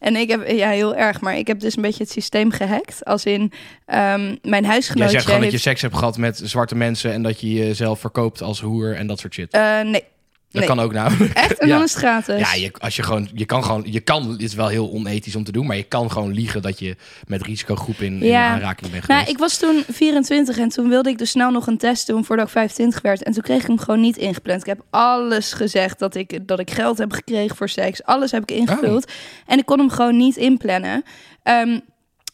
[0.00, 3.04] En ik heb, ja, heel erg, maar ik heb dus een beetje het systeem gehackt.
[3.04, 3.52] Als in
[3.86, 7.12] ehm, mijn Jij huisgenootje zegt gewoon dat je seks hebt gehad met zwarte mensen.
[7.12, 9.52] En dat je jezelf verkoopt als hoer en dat soort shit.
[9.52, 10.04] Eh, nee,
[10.50, 10.68] dat nee.
[10.76, 11.32] kan ook namelijk.
[11.32, 11.58] echt?
[11.58, 11.74] En Ja.
[11.74, 12.38] dan is het gratis?
[12.38, 15.36] Ja, je, als je gewoon, je kan gewoon, je kan, het is wel heel onethisch
[15.36, 18.90] om te doen, maar je kan gewoon liegen dat je met risicogroep in, in aanraking
[18.90, 19.28] bent Nou, geweest.
[19.28, 22.46] ik was toen 24 en toen wilde ik dus snel nog een test doen voordat
[22.46, 23.22] ik 25 werd.
[23.22, 24.60] En toen kreeg ik hem gewoon niet ingepland.
[24.60, 28.04] Ik heb alles gezegd dat ik, dat ik geld heb gekregen voor seks.
[28.04, 29.12] Alles heb ik ingevuld.
[29.46, 31.02] En ik kon hem gewoon niet inplannen.
[31.42, 31.78] Ehm,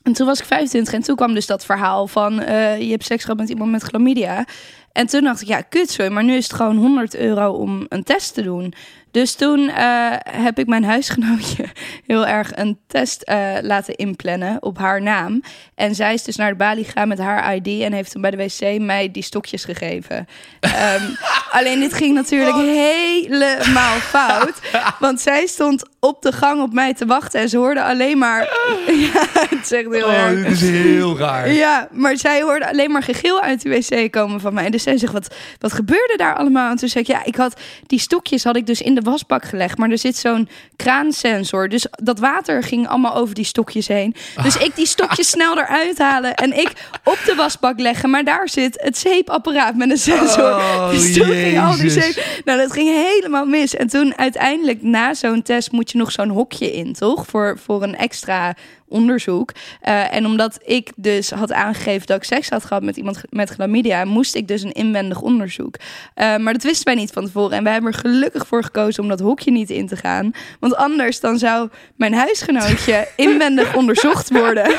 [0.03, 3.05] en toen was ik 25 en toen kwam dus dat verhaal van eh, je hebt
[3.05, 4.45] seks gehad met iemand met chlamydia.
[4.97, 7.87] En toen dacht ik, ja, kut sorry, maar nu is het gewoon 100 euro om
[7.89, 8.75] een test te doen.
[9.11, 11.65] Dus toen eh, heb ik mijn huisgenootje
[12.07, 15.43] heel erg een test eh, laten inplannen op haar naam.
[15.75, 18.31] En zij is dus naar de balie gegaan met haar ID en heeft toen bij
[18.31, 20.27] de wc mij die stokjes gegeven.
[20.61, 21.03] Ehm,
[21.57, 24.61] alleen dit ging natuurlijk helemaal fout.
[24.99, 28.41] Want zij stond op de gang op mij te wachten en ze hoorde alleen maar...
[29.13, 30.07] ja, het heel.
[30.07, 31.53] Oh, dit is heel raar.
[31.53, 34.71] Ja, maar zij hoorde alleen maar gegil uit de wc komen van mij.
[34.71, 36.71] Dus zij zegt, wat, wat gebeurde daar allemaal?
[36.71, 39.45] En toen zei ik, ja, ik had die stokjes had ik dus in de wasbak
[39.45, 39.79] gelegd.
[39.79, 41.69] Maar er zit zo'n kraansensor.
[41.69, 44.15] Dus dat water ging allemaal over die stokjes heen.
[44.43, 46.73] Dus ik die stokjes snel eruit halen en ik
[47.05, 48.11] op de wasbak leggen.
[48.11, 50.55] Maar daar zit het zeepapparaat met een sensor.
[50.55, 52.25] Oh, dus toen ging al die zeep...
[52.45, 53.77] Nou, dat ging helemaal mis.
[53.77, 57.27] En toen uiteindelijk na zo'n test moet je nog zo'n hokje in, toch?
[57.27, 58.57] Voor, voor een extra
[58.89, 59.53] onderzoek.
[59.81, 63.51] Eh, en omdat ik dus had aangegeven dat ik seks had gehad met iemand met
[63.51, 65.75] chlamydia, moest ik dus een inwendig onderzoek.
[66.15, 67.57] Eh, maar dat wisten wij niet van tevoren.
[67.57, 70.31] En wij hebben er gelukkig voor gekozen om dat hokje niet in te gaan.
[70.61, 74.65] Want anders dan zou mijn huisgenootje inwendig onderzocht worden.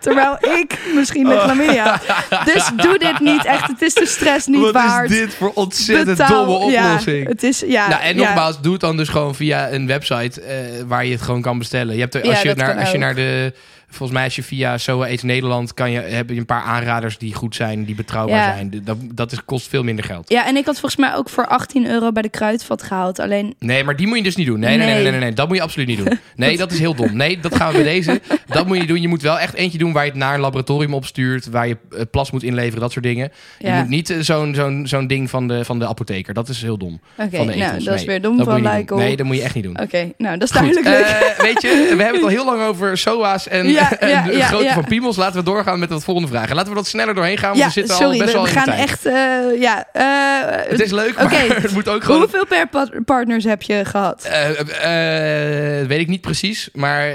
[0.00, 2.00] Terwijl ik misschien de chlamydia.
[2.30, 2.44] had.
[2.46, 3.66] Dus doe dit niet echt.
[3.66, 5.10] Het is de stress niet Wat waard.
[5.10, 7.28] is dit voor ontzettend Betaal- domme ja, oplossing?
[7.28, 8.22] het is, ja, nou, en ja.
[8.26, 11.58] nogmaals, doe het dan dus gewoon via een website eh, waar je het gewoon kan
[11.58, 11.94] bestellen.
[11.94, 13.49] Je hebt er, als, Ja, je naar, als je naar de,
[13.90, 17.18] volgens mij als je via SOA Aids Nederland kan je, heb je een paar aanraders
[17.18, 18.54] die goed zijn, die betrouwbaar Ja.
[18.54, 18.80] zijn.
[18.84, 20.28] Dat, dat is, kost veel minder geld.
[20.30, 23.18] Ja, en ik had volgens mij ook voor 18 euro bij de kruidvat gehaald.
[23.18, 24.58] Alleen, Nee, maar die moet je dus niet doen.
[24.60, 25.02] Nee, nee, nee, Nee.
[25.02, 25.32] nee, nee, nee.
[25.32, 26.18] dat moet je absoluut niet doen.
[26.36, 27.16] Nee, dat is heel dom.
[27.16, 28.20] Nee, dat gaan we bij deze.
[28.46, 29.00] Dat moet je doen.
[29.00, 31.76] Je moet wel echt eentje doen waar je het naar een laboratorium opstuurt, waar je
[31.90, 33.30] eh, plas moet inleveren, dat soort dingen.
[33.58, 33.78] Je Ja.
[33.80, 36.34] moet niet eh, zo'n zo'n zo'n ding van de, van de apotheker.
[36.34, 37.00] Dat is heel dom.
[37.18, 38.98] oké, van de nou, dat is weer dom dat van niet doen.
[38.98, 39.80] Nee, dat moet je echt niet doen.
[39.80, 40.86] Oké, nou, dat is duidelijk.
[40.86, 43.66] eh, weet je, we hebben het al heel lang over SOA's en,
[44.00, 45.16] Ja, ja, de grootte van piemels.
[45.16, 46.54] Laten we doorgaan met de volgende vragen.
[46.54, 48.48] Laten we wat sneller doorheen gaan, want we zitten sorry, al best we, wel we
[48.48, 48.88] in de gaan tijd.
[48.88, 49.84] echt, eh, ja.
[49.92, 51.30] eh, Het is leuk, maar
[51.62, 52.20] het moet ook gewoon...
[52.20, 54.24] Hoeveel per pa- partners heb je gehad?
[54.24, 57.08] Eh, weet ik niet precies, maar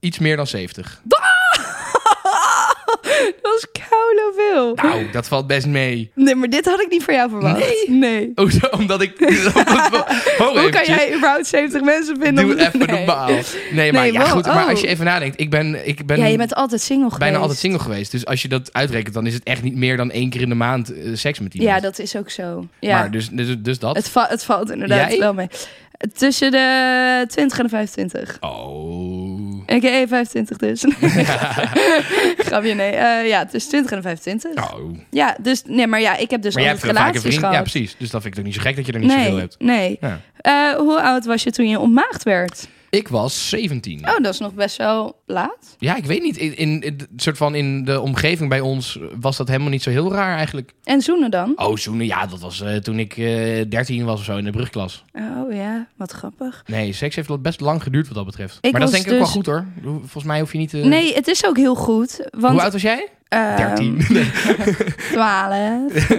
[0.00, 1.00] iets meer dan 70.
[1.04, 1.20] dat
[3.42, 4.74] was koude veel.
[4.90, 6.10] Nou, dat valt best mee.
[6.14, 7.58] Nee, maar dit had ik niet voor jou verwacht.
[7.88, 7.98] Nee?
[7.98, 8.32] Nee.
[8.34, 9.12] Oh, omdat ik...
[10.38, 12.44] Ho, Hoe kan jij überhaupt 70 mensen vinden?
[12.46, 12.88] Doe om- even nee.
[12.88, 13.26] normaal.
[13.72, 14.46] Nee, maar Nee, ja, wow, goed.
[14.46, 14.68] Maar oh.
[14.70, 17.20] als je even nadenkt, ik ben, ik ben, Ja, je bent altijd single geweest.
[17.20, 18.10] bijna altijd single geweest.
[18.10, 20.48] Dus als je dat uitrekent, dan is het echt niet meer dan één keer in
[20.48, 21.74] de maand eh, seks met iemand.
[21.74, 22.66] Ja, dat is ook zo.
[22.80, 22.98] Ja.
[22.98, 23.96] Maar dus, dus, dus dat.
[23.96, 25.18] het, va- het valt inderdaad Jij?
[25.18, 25.48] wel mee.
[26.12, 28.36] Tussen de 20 en de 25.
[28.40, 29.62] Oh.
[29.66, 30.84] Heb 25 dus.
[32.46, 32.90] Grapje, nee.
[32.90, 34.72] Eh, ja, tussen 20 en de 25.
[34.72, 34.98] Oh.
[35.10, 37.38] Ja, dus nee, maar ja, ik heb dus maar altijd relaties vriend.
[37.38, 37.54] gehad.
[37.54, 37.96] Ja, precies.
[37.98, 39.56] Dus dat vind ik toch niet zo gek dat je er niet zoveel nee, hebt.
[39.58, 39.98] nee.
[40.00, 40.20] Ja.
[40.36, 42.68] Eh, hoe oud was je toen je ontmaagd werd?
[42.94, 43.98] Ik was 17.
[43.98, 45.76] Oh, dat is nog best wel laat.
[45.78, 46.36] Ja, ik weet niet.
[46.36, 50.12] In, in, soort van in de omgeving bij ons was dat helemaal niet zo heel
[50.12, 50.72] raar eigenlijk.
[50.84, 51.52] En zoenen dan?
[51.56, 54.50] Oh, zoenen, ja, dat was eh, toen ik eh 13 was of zo in de
[54.50, 55.04] brugklas.
[55.14, 56.62] Oh ja, wat grappig.
[56.66, 58.58] Nee, seks heeft best lang geduurd wat dat betreft.
[58.60, 59.66] Ik maar dat is denk ik ook dus- wel goed hoor.
[60.00, 60.76] Volgens mij hoef je niet te...
[60.76, 62.28] Nee, het is ook heel goed.
[62.30, 63.08] Want Hoe oud was jij?
[63.34, 63.98] Ehm, 13.
[65.12, 66.10] 12.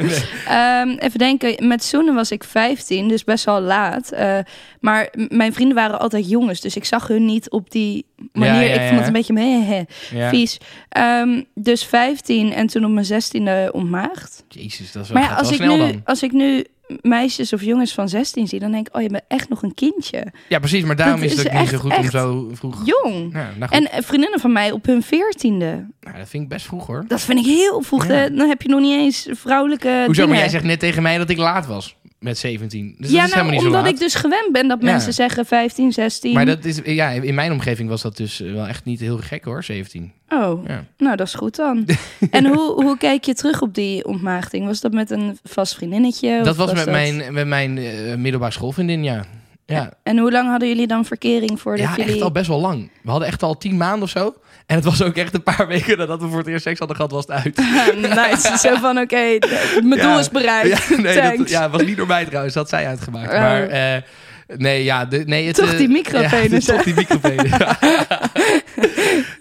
[0.47, 4.12] Ehm, even denken, met zoenen was ik 15, dus best wel laat.
[4.12, 4.38] Eh,
[4.80, 8.53] maar mijn vrienden waren altijd jongens, dus ik zag hun niet op die manier.
[8.53, 9.80] Ja, ja, Ik vond het een beetje meh,
[10.11, 10.30] Ja.
[10.30, 10.57] vies.
[10.89, 14.43] Ehm, dus 15 en toen op mijn 16e ontmaagd.
[14.47, 16.01] Jezus, dat is wel, Maar als ik, nu, dan.
[16.05, 16.66] als ik nu
[17.01, 19.73] meisjes of jongens van 16 zie, dan denk ik, oh, je bent echt nog een
[19.73, 20.25] kindje.
[20.49, 22.81] Ja, precies, maar daarom dat is het ook niet zo goed om zo vroeg...
[22.86, 23.33] Jong.
[23.33, 23.71] Ja, nou.
[23.71, 25.47] En eh, vriendinnen van mij op hun 14e.
[25.49, 27.05] Nou, dat vind ik best vroeg hoor.
[27.07, 28.07] Dat vind ik heel vroeg.
[28.07, 28.25] Ja.
[28.25, 31.17] Eh, Dan heb je nog niet eens vrouwelijke Hoezo, maar jij zegt net tegen mij
[31.17, 31.95] dat ik laat was
[32.26, 32.95] met 17.
[32.97, 34.86] Dus ja, dat is nou, helemaal niet omdat ik dus gewend ben dat Ja.
[34.91, 36.34] mensen zeggen 15, 16.
[36.34, 39.43] Maar dat is, ja, in mijn omgeving was dat dus wel echt niet heel gek
[39.43, 40.11] hoor, 17.
[40.30, 40.86] Oh, Ja.
[40.97, 41.86] nou dat is goed dan.
[42.32, 44.65] en hoe, hoe kijk je terug op die ontmaagding?
[44.65, 46.41] Was dat met een vast vriendinnetje?
[46.43, 49.26] dat was met dat- mijn, met mijn eh, middelbare schoolvriendin, ja.
[49.67, 52.11] Ja, En hoe lang hadden jullie dan verkering voordat ja jullie...
[52.13, 52.89] echt al best wel lang.
[53.03, 54.36] We hadden echt al tien maanden of zo.
[54.66, 56.97] En het was ook echt een paar weken nadat we voor het eerst seks hadden
[56.97, 57.57] gehad, was het uit.
[58.30, 58.57] nice.
[58.57, 59.38] Zo van, oké,
[59.84, 60.88] mijn doel is bereikt.
[60.88, 63.34] Ja, nee, dat, ja, het was niet door mij trouwens, dat had zij uitgemaakt.
[63.34, 63.39] Oh.
[63.39, 64.01] Maar eh,
[64.57, 67.51] nee, ja, de, nee, het, Toch eh, die micropenis, Ja, toch die micropenis.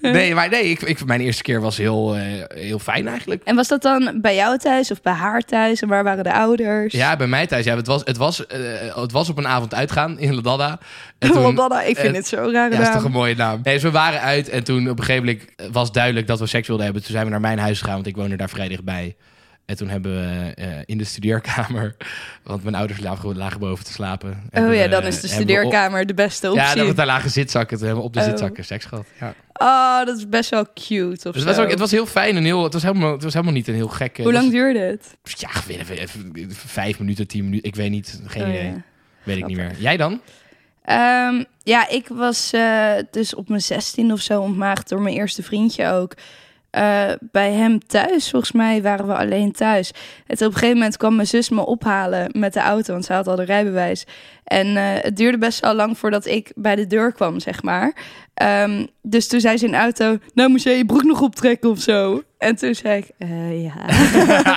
[0.12, 2.22] nee, maar nee, ik, ik, mijn eerste keer was heel, eh,
[2.55, 3.42] heel fijn eigenlijk.
[3.44, 5.82] En was dat dan bij jou thuis of bij haar thuis?
[5.82, 6.92] En waar waren de ouders?
[6.92, 7.64] Ja, bij mij thuis.
[7.64, 8.59] Ja, het, was, het, was, eh,
[8.94, 10.78] het was op een avond uitgaan in Ladada.
[11.18, 13.61] Ladada, ik vind het zo raar Ja, is toch een mooie naam.
[13.62, 16.46] Nee, dus we waren uit en toen op een gegeven moment was duidelijk dat we
[16.46, 17.02] seks wilden hebben.
[17.02, 19.16] Toen zijn we naar mijn huis gegaan, want ik woonde daar vrij dichtbij.
[19.67, 21.97] En toen hebben we eh, in de studeerkamer,
[22.43, 24.31] want mijn ouders lagen, lagen boven te slapen.
[24.53, 26.67] Oh ja, we- dan is de op- studeerkamer de beste Ja, optie.
[26.67, 27.77] hebben we daar lagen zitzakken.
[27.79, 28.27] Toen hebben we op de Oh.
[28.27, 29.07] zitzakken seks gehad.
[29.21, 29.35] Ja.
[29.53, 31.45] Oh, dat is best wel cute of Dus het zo.
[31.45, 33.69] was, ook, het was heel fijn en heel, het was helemaal, het was helemaal niet
[33.69, 34.17] een heel gek...
[34.19, 35.17] Hoe lang duurde het?
[35.23, 35.49] Ja,
[36.49, 37.69] vijf minuten, tien minuten.
[37.69, 38.65] Ik weet niet, geen Oh, idee.
[38.65, 38.83] ja.
[39.23, 39.73] Weet ik niet meer.
[39.79, 40.21] Jij dan?
[40.85, 45.43] Ehm, ja, ik was eh, dus op mijn 16 of zo ontmaagd door mijn eerste
[45.43, 46.15] vriendje ook.
[46.75, 49.91] Eh, bij hem thuis, volgens mij waren we alleen thuis.
[50.27, 53.12] En op een gegeven moment kwam mijn zus me ophalen met de auto, want ze
[53.12, 54.05] had al de rijbewijs.
[54.45, 57.97] En eh, het duurde best wel lang voordat ik bij de deur kwam, zeg maar.
[58.35, 61.70] Ehm, dus toen zei ze in de auto, nou moest jij je broek nog optrekken
[61.70, 62.22] of zo.
[62.39, 63.75] En toen zei ik, eh, ja.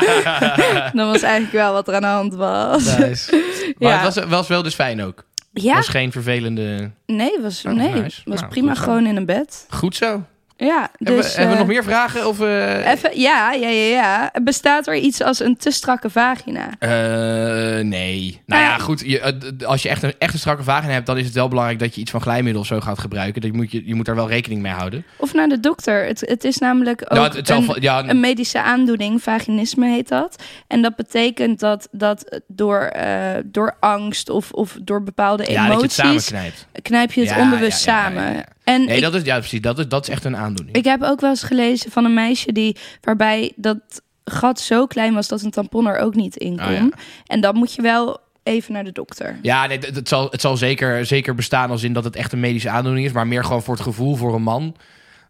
[0.98, 2.98] Dan was eigenlijk wel wat er aan de hand was.
[2.98, 3.32] Nice.
[3.80, 4.04] Maar Ja.
[4.04, 5.26] het was, was wel dus fijn ook.
[5.54, 6.92] Ja, was geen vervelende...
[7.06, 9.66] nee, was, Oh, nee, was Nou, prima gewoon in een bed.
[9.70, 10.24] Goed zo.
[10.60, 11.36] Ja, hebben, we, dus...
[11.36, 12.28] hebben we eh, nog meer vragen?
[12.28, 14.32] Of, eh, Even, ja, ja, ja, ja.
[14.44, 16.70] Bestaat er iets als een te strakke vagina?
[16.80, 18.42] Eh, nee.
[18.46, 18.80] Nou ja, Eh.
[18.80, 19.02] goed.
[19.06, 21.48] Je, eh, als je echt een, echt een strakke vagina hebt, dan is het wel
[21.48, 23.42] belangrijk dat je iets van glijmiddel of zo gaat gebruiken.
[23.42, 25.06] Dat moet je, je moet daar wel rekening mee houden.
[25.18, 26.06] Of naar de dokter?
[26.06, 29.22] Het, het is namelijk ook Nou, het, het zal een, van- ja, een medische aandoening,
[29.24, 30.44] vaginisme heet dat.
[30.68, 35.80] En dat betekent dat, dat door, eh, door angst of, of door bepaalde ja, dat
[35.82, 36.26] je het emoties...
[36.26, 36.66] samenknijpt.
[36.82, 38.44] knijp je het Ja, onbewust samen.
[38.68, 39.62] En Nee, ik, dat is, ja, precies.
[39.62, 40.78] Dat is, dat is echt een aandoening.
[40.78, 43.78] ik heb ook wel eens gelezen van een meisje die waarbij dat
[44.26, 46.66] gat zo klein was dat een tampon er ook niet in kon.
[46.66, 46.90] Oh, ja.
[47.26, 49.40] En dan moet je wel even naar de dokter.
[49.42, 52.40] Ja, nee, het, zal, het zal zeker, zeker bestaan als in dat het echt een
[52.40, 53.12] medische aandoening is.
[53.12, 54.76] Maar meer gewoon voor het gevoel voor een man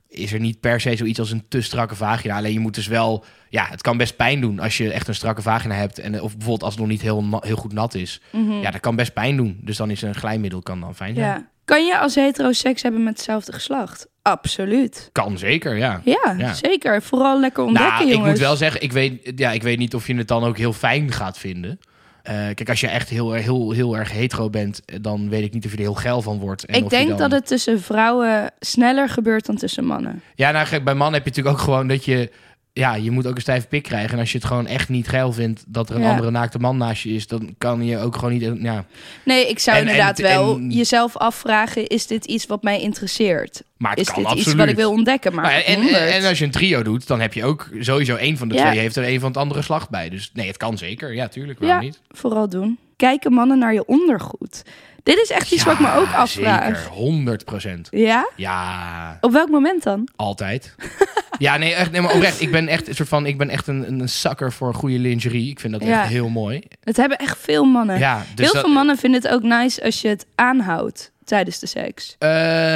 [0.10, 2.36] is er niet per se zoiets als een te strakke vagina.
[2.38, 3.26] Alleen je moet dus wel...
[3.50, 6.00] Ja, het kan best pijn doen als je echt een strakke vagina hebt.
[6.00, 8.22] En, of bijvoorbeeld als het nog niet heel, heel goed nat is.
[8.62, 9.60] Ja, dat kan best pijn doen.
[9.62, 11.30] Dus dan is een glijmiddel kan dan fijn zijn.
[11.30, 11.40] Mhm.
[11.40, 11.56] Ja.
[11.68, 14.08] Kan je als hetero seks hebben met hetzelfde geslacht?
[14.22, 15.10] Absoluut.
[15.12, 16.02] Kan zeker, ja.
[16.04, 16.54] Ja, Ja.
[16.54, 17.02] zeker.
[17.02, 18.30] Vooral lekker ontdekken, nou, ik jongens.
[18.32, 20.74] moet wel zeggen, ik weet, ja, ik weet niet of je het dan ook heel
[20.74, 21.80] fijn gaat vinden.
[22.24, 25.54] Eh, kijk, als je echt heel, heel, heel erg hetero bent, eh, dan weet ik
[25.54, 26.66] niet of je er heel geil van wordt.
[26.66, 30.22] En ik of denk dan- dat het tussen vrouwen sneller gebeurt dan tussen mannen.
[30.36, 32.32] Ja, nou, bij mannen heb je natuurlijk ook gewoon dat je...
[32.78, 34.14] Ja, je moet ook een stijve pik krijgen.
[34.14, 36.10] En als je het gewoon echt niet geil vindt dat er een Ja.
[36.10, 37.28] andere naakte man naast je is...
[37.28, 38.52] dan kan je ook gewoon niet...
[38.62, 38.86] Ja.
[39.26, 42.82] Nee, ik zou En- en- inderdaad wel en- jezelf afvragen: is dit iets wat mij
[42.82, 43.64] interesseert?
[43.78, 44.48] Maar het is kan dit absoluut.
[44.48, 45.36] iets wat ik wil ontdekken?
[45.36, 45.98] Maar en, en, 100.
[46.04, 48.66] en als je een trio doet, dan heb je ook sowieso één van de Ja.
[48.66, 48.80] twee...
[48.80, 50.10] heeft er een van het andere slag bij.
[50.10, 51.14] Dus nee, het kan zeker.
[51.14, 51.60] Ja, tuurlijk.
[51.60, 51.84] Waarom Ja.
[51.86, 52.00] niet?
[52.10, 52.78] vooral doen.
[52.96, 54.64] Kijken mannen naar je ondergoed?
[55.08, 56.66] Dit is echt iets wat ik me ook afvraag.
[56.78, 57.88] Zeker, 100 procent.
[57.92, 58.30] Ja?
[58.36, 60.08] Ja, Op welk moment dan?
[60.16, 60.76] altijd.
[61.40, 62.42] ja, nee, echt, nee, maar oprecht.
[62.42, 63.26] Ik ben echt een soort van...
[63.26, 65.50] Ik ben echt een, een zakker voor goede lingerie.
[65.50, 66.02] Ik vind dat Ja.
[66.02, 66.62] echt heel mooi.
[66.84, 68.00] Het hebben echt veel mannen.
[68.00, 71.60] Ja, dus Heel dat- veel mannen vinden het ook nice als je het aanhoudt tijdens
[71.60, 72.16] de seks.
[72.20, 72.30] Eh,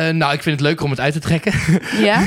[0.09, 1.53] nou, ik vind het leuker om het uit te trekken.
[2.01, 2.25] Ja?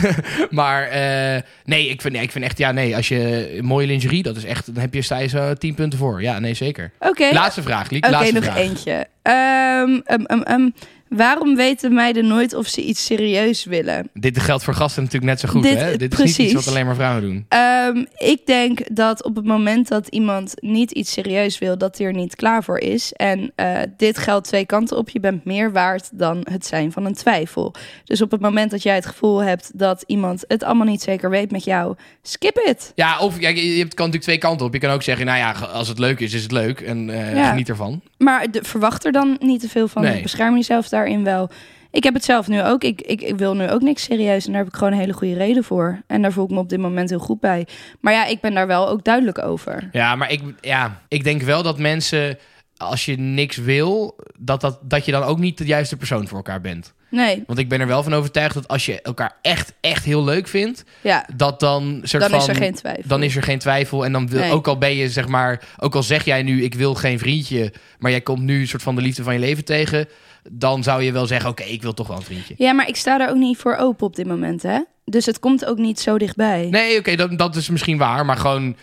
[0.50, 4.22] maar eh, nee, ik vind, nee, ik vind echt, ja, nee, als je mooie lingerie,
[4.22, 6.22] dat is echt, dan heb je, sta je zo 10 punten voor.
[6.22, 6.90] Ja, nee, zeker.
[6.98, 7.28] Oké.
[7.32, 8.06] Laatste vraag, Liek.
[8.06, 8.56] Oké, nog vraag.
[8.56, 9.06] eentje.
[9.22, 10.68] Ehm, ehm, ehm.
[11.16, 14.08] Waarom weten meiden nooit of ze iets serieus willen?
[14.12, 15.62] Dit geldt voor gasten natuurlijk net zo goed.
[15.62, 15.96] Dit- hè?
[15.96, 16.36] Dit is precies.
[16.38, 17.44] niet iets wat alleen maar vrouwen doen.
[17.48, 22.06] Ehm, ik denk dat op het moment dat iemand niet iets serieus wil, dat hij
[22.06, 23.12] er niet klaar voor is.
[23.12, 25.08] En eh, dit geldt twee kanten op.
[25.08, 27.74] Je bent meer waard dan het zijn van een twijfel.
[28.04, 31.30] Dus op het moment dat jij het gevoel hebt dat iemand het allemaal niet zeker
[31.30, 32.92] weet met jou, skip it.
[32.94, 34.72] Ja, of ja, je kan natuurlijk twee kanten op.
[34.72, 36.80] Je kan ook zeggen, nou ja, als het leuk is, is het leuk.
[36.80, 37.48] En eh, Ja.
[37.50, 38.00] geniet ervan.
[38.18, 40.02] Maar de, verwacht er dan niet te veel van.
[40.02, 40.22] Nee.
[40.22, 41.50] Bescherm jezelf daarin wel.
[41.90, 42.84] Ik heb het zelf nu ook.
[42.84, 44.46] Ik, ik, ik wil nu ook niks serieus.
[44.46, 46.02] En daar heb ik gewoon een hele goede reden voor.
[46.06, 47.66] En daar voel ik me op dit moment heel goed bij.
[48.00, 49.88] Maar ja, ik ben daar wel ook duidelijk over.
[49.92, 52.38] Ja, maar ik, ja, ik denk wel dat mensen,
[52.76, 56.36] als je niks wil, dat, dat, dat je dan ook niet de juiste persoon voor
[56.36, 56.92] elkaar bent.
[57.10, 60.24] Nee, Want ik ben er wel van overtuigd dat als je elkaar echt, echt heel
[60.24, 63.02] leuk vindt, ja, dat dan soort dan van, is er geen twijfel.
[63.08, 64.04] dan is er geen twijfel.
[64.04, 64.52] En dan wil, Nee.
[64.52, 67.72] ook al ben je, zeg maar, ook al zeg jij nu, ik wil geen vriendje,
[67.98, 70.08] maar jij komt nu een soort van de liefde van je leven tegen,
[70.52, 72.54] dan zou je wel zeggen, oké, ik wil toch wel een vriendje.
[72.58, 74.80] Ja, maar ik sta daar ook niet voor open op dit moment, hè?
[75.04, 76.68] Dus het komt ook niet zo dichtbij.
[76.70, 78.76] Nee, oké, dat, dat is misschien waar, maar gewoon.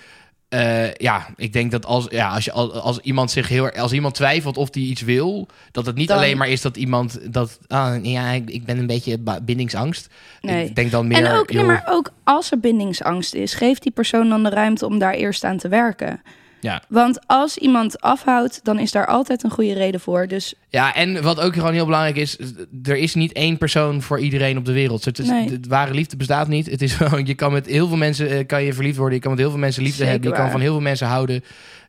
[0.50, 4.16] eh, ja, ik denk dat als, ja, als, je, als, iemand zich heel als iemand
[4.16, 7.60] twijfelt of hij iets wil, dat het niet Dan- alleen maar is dat iemand dat
[7.68, 10.08] ah, ja, ik, ik ben een beetje bindingsangst.
[10.42, 10.66] Nee.
[10.66, 11.26] Ik denk dan meer.
[11.26, 14.86] en ook, nee, maar ook als er bindingsangst is, geef die persoon dan de ruimte
[14.86, 16.22] om daar eerst aan te werken.
[16.62, 16.82] Ja.
[16.88, 20.28] Want als iemand afhoudt, dan is daar altijd een goede reden voor.
[20.28, 22.38] Dus ja, en wat ook gewoon heel belangrijk is,
[22.84, 25.06] er is niet één persoon voor iedereen op de wereld.
[25.06, 25.60] Het, is, Nee.
[25.60, 26.66] de ware liefde bestaat niet.
[26.72, 29.16] Het is gewoon, je kan met heel veel mensen eh, kan je verliefd worden.
[29.16, 30.30] Je kan met heel veel mensen liefde Zeker hebben.
[30.32, 31.44] Je kan van heel veel mensen houden.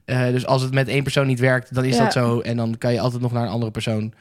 [0.04, 2.02] Eh, dus als het met één persoon niet werkt, dan is Ja.
[2.04, 2.40] dat zo.
[2.40, 4.12] En dan kan je altijd nog naar een andere persoon.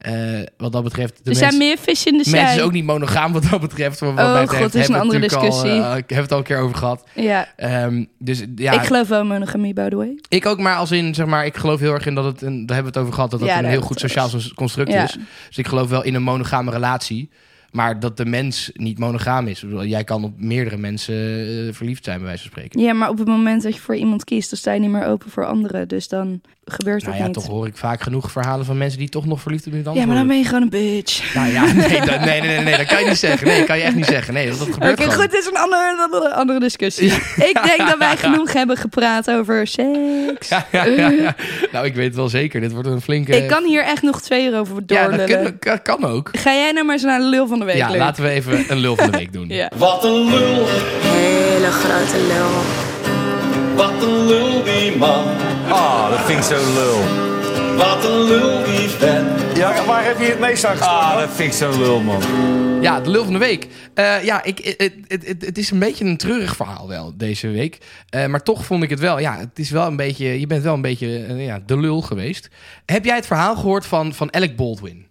[0.00, 1.20] Eh, wat dat betreft.
[1.24, 2.46] De er zijn meer vis in de Mensen zee.
[2.48, 4.00] zijn ook niet monogaam wat dat betreft.
[4.00, 4.72] Wat Oh, god, betreft.
[4.72, 5.70] dat is een andere al, discussie.
[5.80, 7.04] eh, ik heb het al een keer over gehad.
[7.14, 10.18] Ja, Ehm, dus ja, ik ik, geloof wel in monogamie, by the way.
[10.46, 12.76] ook maar als in, zeg maar, ik geloof heel erg in dat het, een, daar
[12.76, 15.04] hebben we het over gehad, dat dat Ja, een heel goed sociaal construct Ja.
[15.04, 15.16] is.
[15.48, 17.30] Dus ik geloof wel in een monogame relatie.
[17.70, 19.62] Maar dat de mens niet monogaam is.
[19.62, 22.80] Ik Jij kan op meerdere mensen eh, verliefd zijn, bij wijze van spreken.
[22.80, 25.04] Ja, maar op het moment dat je voor iemand kiest, dan sta je niet meer
[25.06, 25.88] open voor anderen.
[25.88, 26.40] Dus dan
[26.72, 27.34] gebeurt Nou dat ja, niet.
[27.34, 30.06] toch hoor ik vaak genoeg verhalen van mensen die toch nog verliefd op iemand ja,
[30.06, 31.34] maar dan ben je gewoon een bitch.
[31.34, 33.46] Nou ja, nee, dat, nee, nee, nee, nee, dat kan je niet zeggen.
[33.46, 34.34] Nee, dat kan je echt niet zeggen.
[34.34, 35.14] Nee, dat, dat Oké, gebeurt gewoon.
[35.14, 37.12] goed, dit is een andere, andere, andere discussie.
[37.36, 40.48] Ik denk dat wij genoeg hebben gepraat over seks.
[40.48, 41.34] Ja, ja, ja, ja.
[41.72, 42.60] Nou, ik weet het wel zeker.
[42.60, 43.36] Dit wordt een flinke...
[43.36, 45.42] Ik kan hier echt nog twee uur over Ja, doorlullen.
[45.42, 46.28] dat kan, kan, ook.
[46.32, 48.64] Ga jij nou maar eens naar de lul van de week, Ja, laten we even
[48.68, 49.48] een lul van de week doen.
[49.60, 49.70] Ja.
[49.76, 50.66] Wat een lul,
[51.02, 52.89] Hele grote lul.
[53.80, 55.24] Wat een lul die man.
[55.68, 56.98] Ah, dat vind ik zo lul.
[57.76, 59.56] Wat een lul die vent.
[59.56, 62.22] Ja, waar heb je het meest aan Ah, dat vind ik zo lul, man.
[62.80, 63.68] Ja, de lul van de week.
[63.94, 67.48] Eh, ja, ik, het, het, het, het is een beetje een treurig verhaal wel deze
[67.48, 67.78] week.
[68.08, 69.18] Eh, maar toch vond ik het wel.
[69.18, 70.40] Ja, het is wel een beetje.
[70.40, 72.48] Je bent wel een beetje eh, ja, de lul geweest.
[72.86, 75.06] Heb jij het verhaal gehoord van, van Alec Baldwin?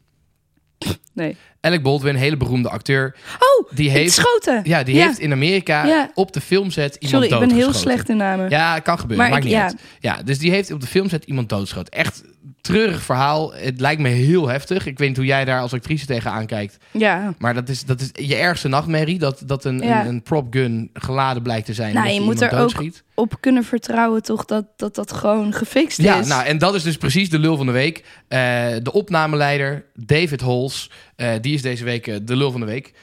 [1.19, 1.35] Nee.
[1.61, 3.15] Alec Baldwin, hele beroemde acteur.
[3.39, 4.61] Oh, Die heeft, schoten.
[4.63, 6.11] ja, die heeft in Amerika Ja.
[6.13, 8.49] op de filmset iemand Sorry, ik ben heel slecht in namen.
[8.49, 9.25] Ja, kan gebeuren.
[9.25, 9.65] Maar maakt ik- niet ja.
[9.65, 9.75] uit.
[9.99, 11.93] Ja, dus die heeft op de filmset iemand doodgeschoten.
[11.93, 12.23] Echt
[12.69, 13.53] treurig verhaal.
[13.53, 14.85] Het lijkt me heel heftig.
[14.85, 16.77] Ik weet niet hoe jij daar als actrice tegenaan kijkt.
[16.91, 17.33] Ja.
[17.37, 19.19] Maar dat is, dat is je ergste nachtmerrie.
[19.19, 20.01] Dat, dat een, Ja.
[20.01, 21.93] een, een prop gun geladen blijkt te zijn.
[21.93, 22.83] Nou, je moet er ook.
[23.13, 26.27] Op kunnen vertrouwen toch dat dat, dat gewoon gefixt Ja, is.
[26.27, 28.03] nou, en dat is dus precies de lul van de week.
[28.27, 28.39] Eh,
[28.83, 32.93] de opnameleider, David Hols, eh, die is deze week eh, de lul van de week.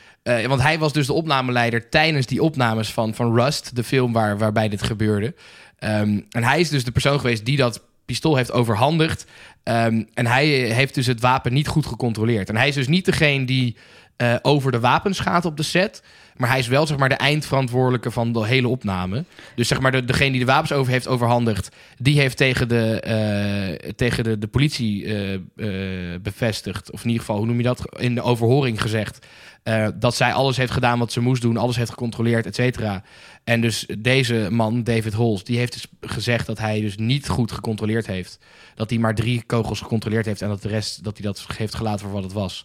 [0.47, 4.39] Want hij was dus de opnameleider tijdens die opnames van, van Rust, de film waar,
[4.39, 5.35] waarbij dit gebeurde.
[5.79, 9.27] Ehm, en hij is dus de persoon geweest die dat pistool heeft overhandigd.
[9.63, 12.49] Ehm, en hij heeft dus het wapen niet goed gecontroleerd.
[12.49, 13.77] En hij is dus niet degene die
[14.17, 16.03] eh, over de wapens gaat op de set.
[16.37, 19.25] Maar hij is wel zeg maar, de eindverantwoordelijke van de hele opname.
[19.55, 21.77] Dus zeg maar, de, degene die de wapens over heeft overhandigd...
[21.99, 26.91] die heeft tegen de, eh, tegen de, de politie eh, eh, bevestigd...
[26.91, 27.97] of in ieder geval, hoe noem je dat?
[27.99, 29.27] In de overhoring gezegd...
[29.67, 31.57] eh, dat zij alles heeft gedaan wat ze moest doen...
[31.57, 33.03] alles heeft gecontroleerd, et cetera.
[33.45, 35.45] En dus deze man, David Hols...
[35.45, 38.39] die heeft dus gezegd dat hij dus niet goed gecontroleerd heeft.
[38.75, 40.43] Dat hij maar drie kogels gecontroleerd heeft...
[40.43, 42.65] en dat de rest dat hij dat heeft gelaten voor wat het was...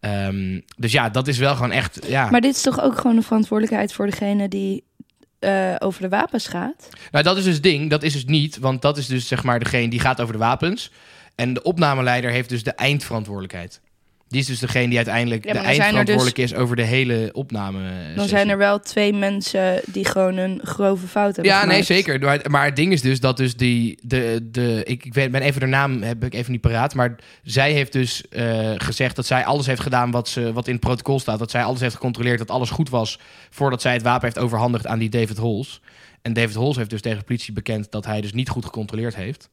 [0.00, 2.06] Ehm, dus ja, dat is wel gewoon echt.
[2.06, 2.30] Ja.
[2.30, 4.84] Maar dit is toch ook gewoon een verantwoordelijkheid voor degene die
[5.38, 6.88] eh, over de wapens gaat?
[7.10, 7.90] Nou, dat is dus het ding.
[7.90, 8.58] Dat is dus niet.
[8.58, 10.90] Want dat is dus zeg maar degene die gaat over de wapens.
[11.34, 13.80] En de opnameleider heeft dus de eindverantwoordelijkheid.
[14.28, 18.14] Die is dus degene die uiteindelijk Ja, de er eindverantwoordelijk is over de hele opname.
[18.14, 22.20] Dan zijn er wel twee mensen die gewoon een grove fout hebben Ja, nee, zeker.
[22.20, 23.98] Maar, maar het ding is dus dat dus die...
[24.02, 26.94] De, de, ik, ben even de naam heb ik even niet paraat.
[26.94, 30.72] Maar zij heeft dus eh, gezegd dat zij alles heeft gedaan wat, ze, wat in
[30.72, 31.38] het protocol staat.
[31.38, 33.18] Dat zij alles heeft gecontroleerd, dat alles goed was...
[33.50, 35.80] voordat zij het wapen heeft overhandigd aan die David Hols.
[36.22, 37.90] En David Hols heeft dus tegen de politie bekend...
[37.90, 39.50] dat hij dus niet goed gecontroleerd heeft.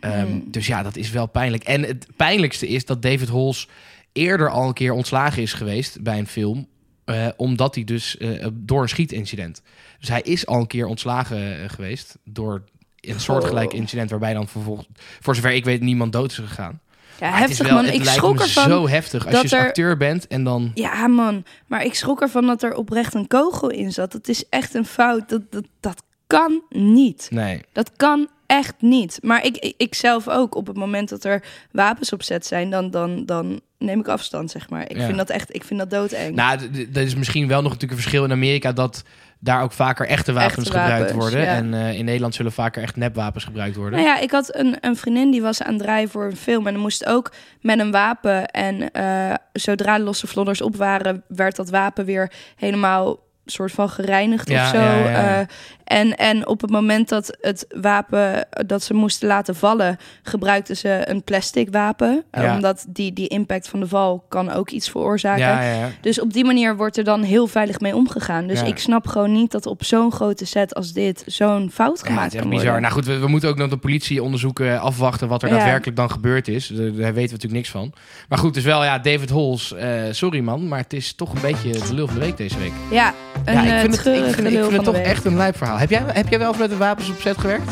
[0.00, 0.44] Ehm, Hmm.
[0.46, 1.64] Dus ja, dat is wel pijnlijk.
[1.64, 3.68] En het pijnlijkste is dat David Hols
[4.12, 6.68] eerder al een keer ontslagen is geweest bij een film.
[7.04, 9.62] eh, omdat hij dus eh, door een schietincident.
[9.98, 12.64] Dus hij is al een keer ontslagen eh, geweest door
[13.00, 14.88] een soortgelijk incident waarbij dan vervolgens,
[15.20, 16.80] voor zover ik weet, niemand dood is gegaan.
[17.20, 17.92] Ja, Maar het is heftig wel- man.
[17.92, 18.64] Ik schrok ervan.
[18.64, 20.70] zo heftig als je dus er- acteur bent en dan.
[20.74, 21.44] Ja, man.
[21.66, 24.12] Maar ik schrok ervan dat er oprecht een kogel in zat.
[24.12, 25.28] Dat is echt een fout.
[25.28, 27.28] Dat, dat, dat kan niet.
[27.30, 27.60] Nee.
[27.72, 29.18] Dat kan echt niet.
[29.22, 30.54] Maar ik, ik, ik zelf ook.
[30.54, 31.42] Op het moment dat er
[31.72, 34.90] wapens op zet zijn, dan, dan, dan neem ik afstand, zeg maar.
[34.90, 35.04] Ik Ja.
[35.04, 36.34] vind dat echt, ik vind dat doodeng.
[36.34, 36.58] Nou,
[36.90, 39.02] dat is misschien wel nog natuurlijk een verschil in Amerika dat
[39.42, 41.40] daar ook vaker echte wapens Echte gebruikt worden.
[41.40, 41.46] ja.
[41.46, 43.98] En eh, in Nederland zullen vaker echt nepwapens gebruikt worden.
[44.00, 46.66] Nou ja, ik had een, een vriendin die was aan het draaien voor een film.
[46.66, 48.46] En dan moest ook met een wapen.
[48.46, 53.88] En eh, zodra de losse vlodders op waren, werd dat wapen weer helemaal soort van
[53.90, 54.80] gereinigd Ja, of zo.
[54.80, 55.40] ja, ja, ja.
[55.40, 55.46] Eh,
[55.84, 61.02] en, en op het moment dat het wapen dat ze moesten laten vallen, gebruikten ze
[61.04, 62.24] een plastic wapen.
[62.30, 62.52] Eh.
[62.54, 65.92] Omdat die, die impact van de val kan ook iets veroorzaken.
[66.00, 68.46] Dus op die manier wordt er dan heel veilig mee omgegaan.
[68.46, 72.36] Dus ik snap gewoon niet dat op zo'n grote set als dit zo'n fout gemaakt
[72.36, 72.80] kan bizar.
[72.80, 76.10] Nou goed, we, we moeten ook nog de politie onderzoeken, afwachten wat er daadwerkelijk dan
[76.10, 76.66] gebeurd is.
[76.66, 77.92] Daar, daar weten we natuurlijk niks van.
[78.28, 81.40] Maar goed, dus wel, ja, David Hols, eh, sorry man, maar het is toch een
[81.40, 82.72] beetje de lul van de week deze week.
[82.90, 83.14] Ja,
[83.44, 85.24] een ja, ik eh, vind het, ik vind, ik lul vind het van toch echt
[85.24, 85.78] een lijp verhaal.
[85.78, 87.70] Heb jij, heb jij wel eens met de wapens op set gewerkt?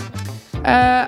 [0.63, 1.03] Eh,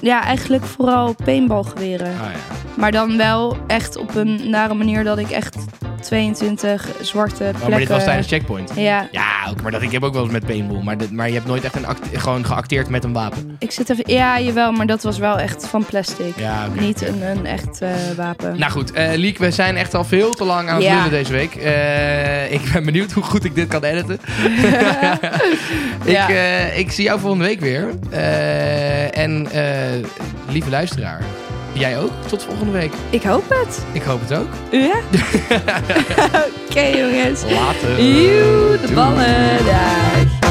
[0.00, 2.06] ja, eigenlijk vooral paintballgeweren.
[2.06, 2.54] Ah, ja.
[2.76, 5.56] Maar dan wel echt op een nare manier dat ik echt
[6.04, 7.62] 22 zwarte plekken...
[7.62, 8.70] Oh, maar dit was tijdens Checkpoint.
[8.76, 10.82] Ja, Ja, ook, maar dat, ik heb ook wel eens met paintball.
[10.82, 13.56] Maar, dit- maar je hebt nooit echt een act- gewoon geacteerd met een wapen.
[13.58, 14.04] ik zit even...
[14.06, 16.36] Ja, jawel, maar dat was wel echt van plastic.
[16.36, 16.66] Ja.
[16.78, 18.58] Niet een, een echt eh, wapen.
[18.58, 20.94] Nou goed, eh Liek, we zijn echt al veel te lang aan het Ja.
[20.96, 21.54] lullen deze week.
[21.54, 24.20] Eh, ik ben benieuwd hoe goed ik dit kan editen.
[26.04, 26.18] ik,
[26.76, 27.88] ik zie jou volgende week weer.
[29.12, 29.48] En
[30.48, 31.20] lieve luisteraar,
[31.80, 32.10] jij ook?
[32.26, 32.92] Tot volgende week.
[33.10, 33.84] Ik hoop het.
[33.92, 34.48] Ik hoop het ook.
[34.70, 34.94] Ja?
[36.68, 37.42] Oké, jongens.
[37.42, 38.02] Later.
[38.02, 39.64] Joe, de ballen.
[39.64, 40.43] Dag.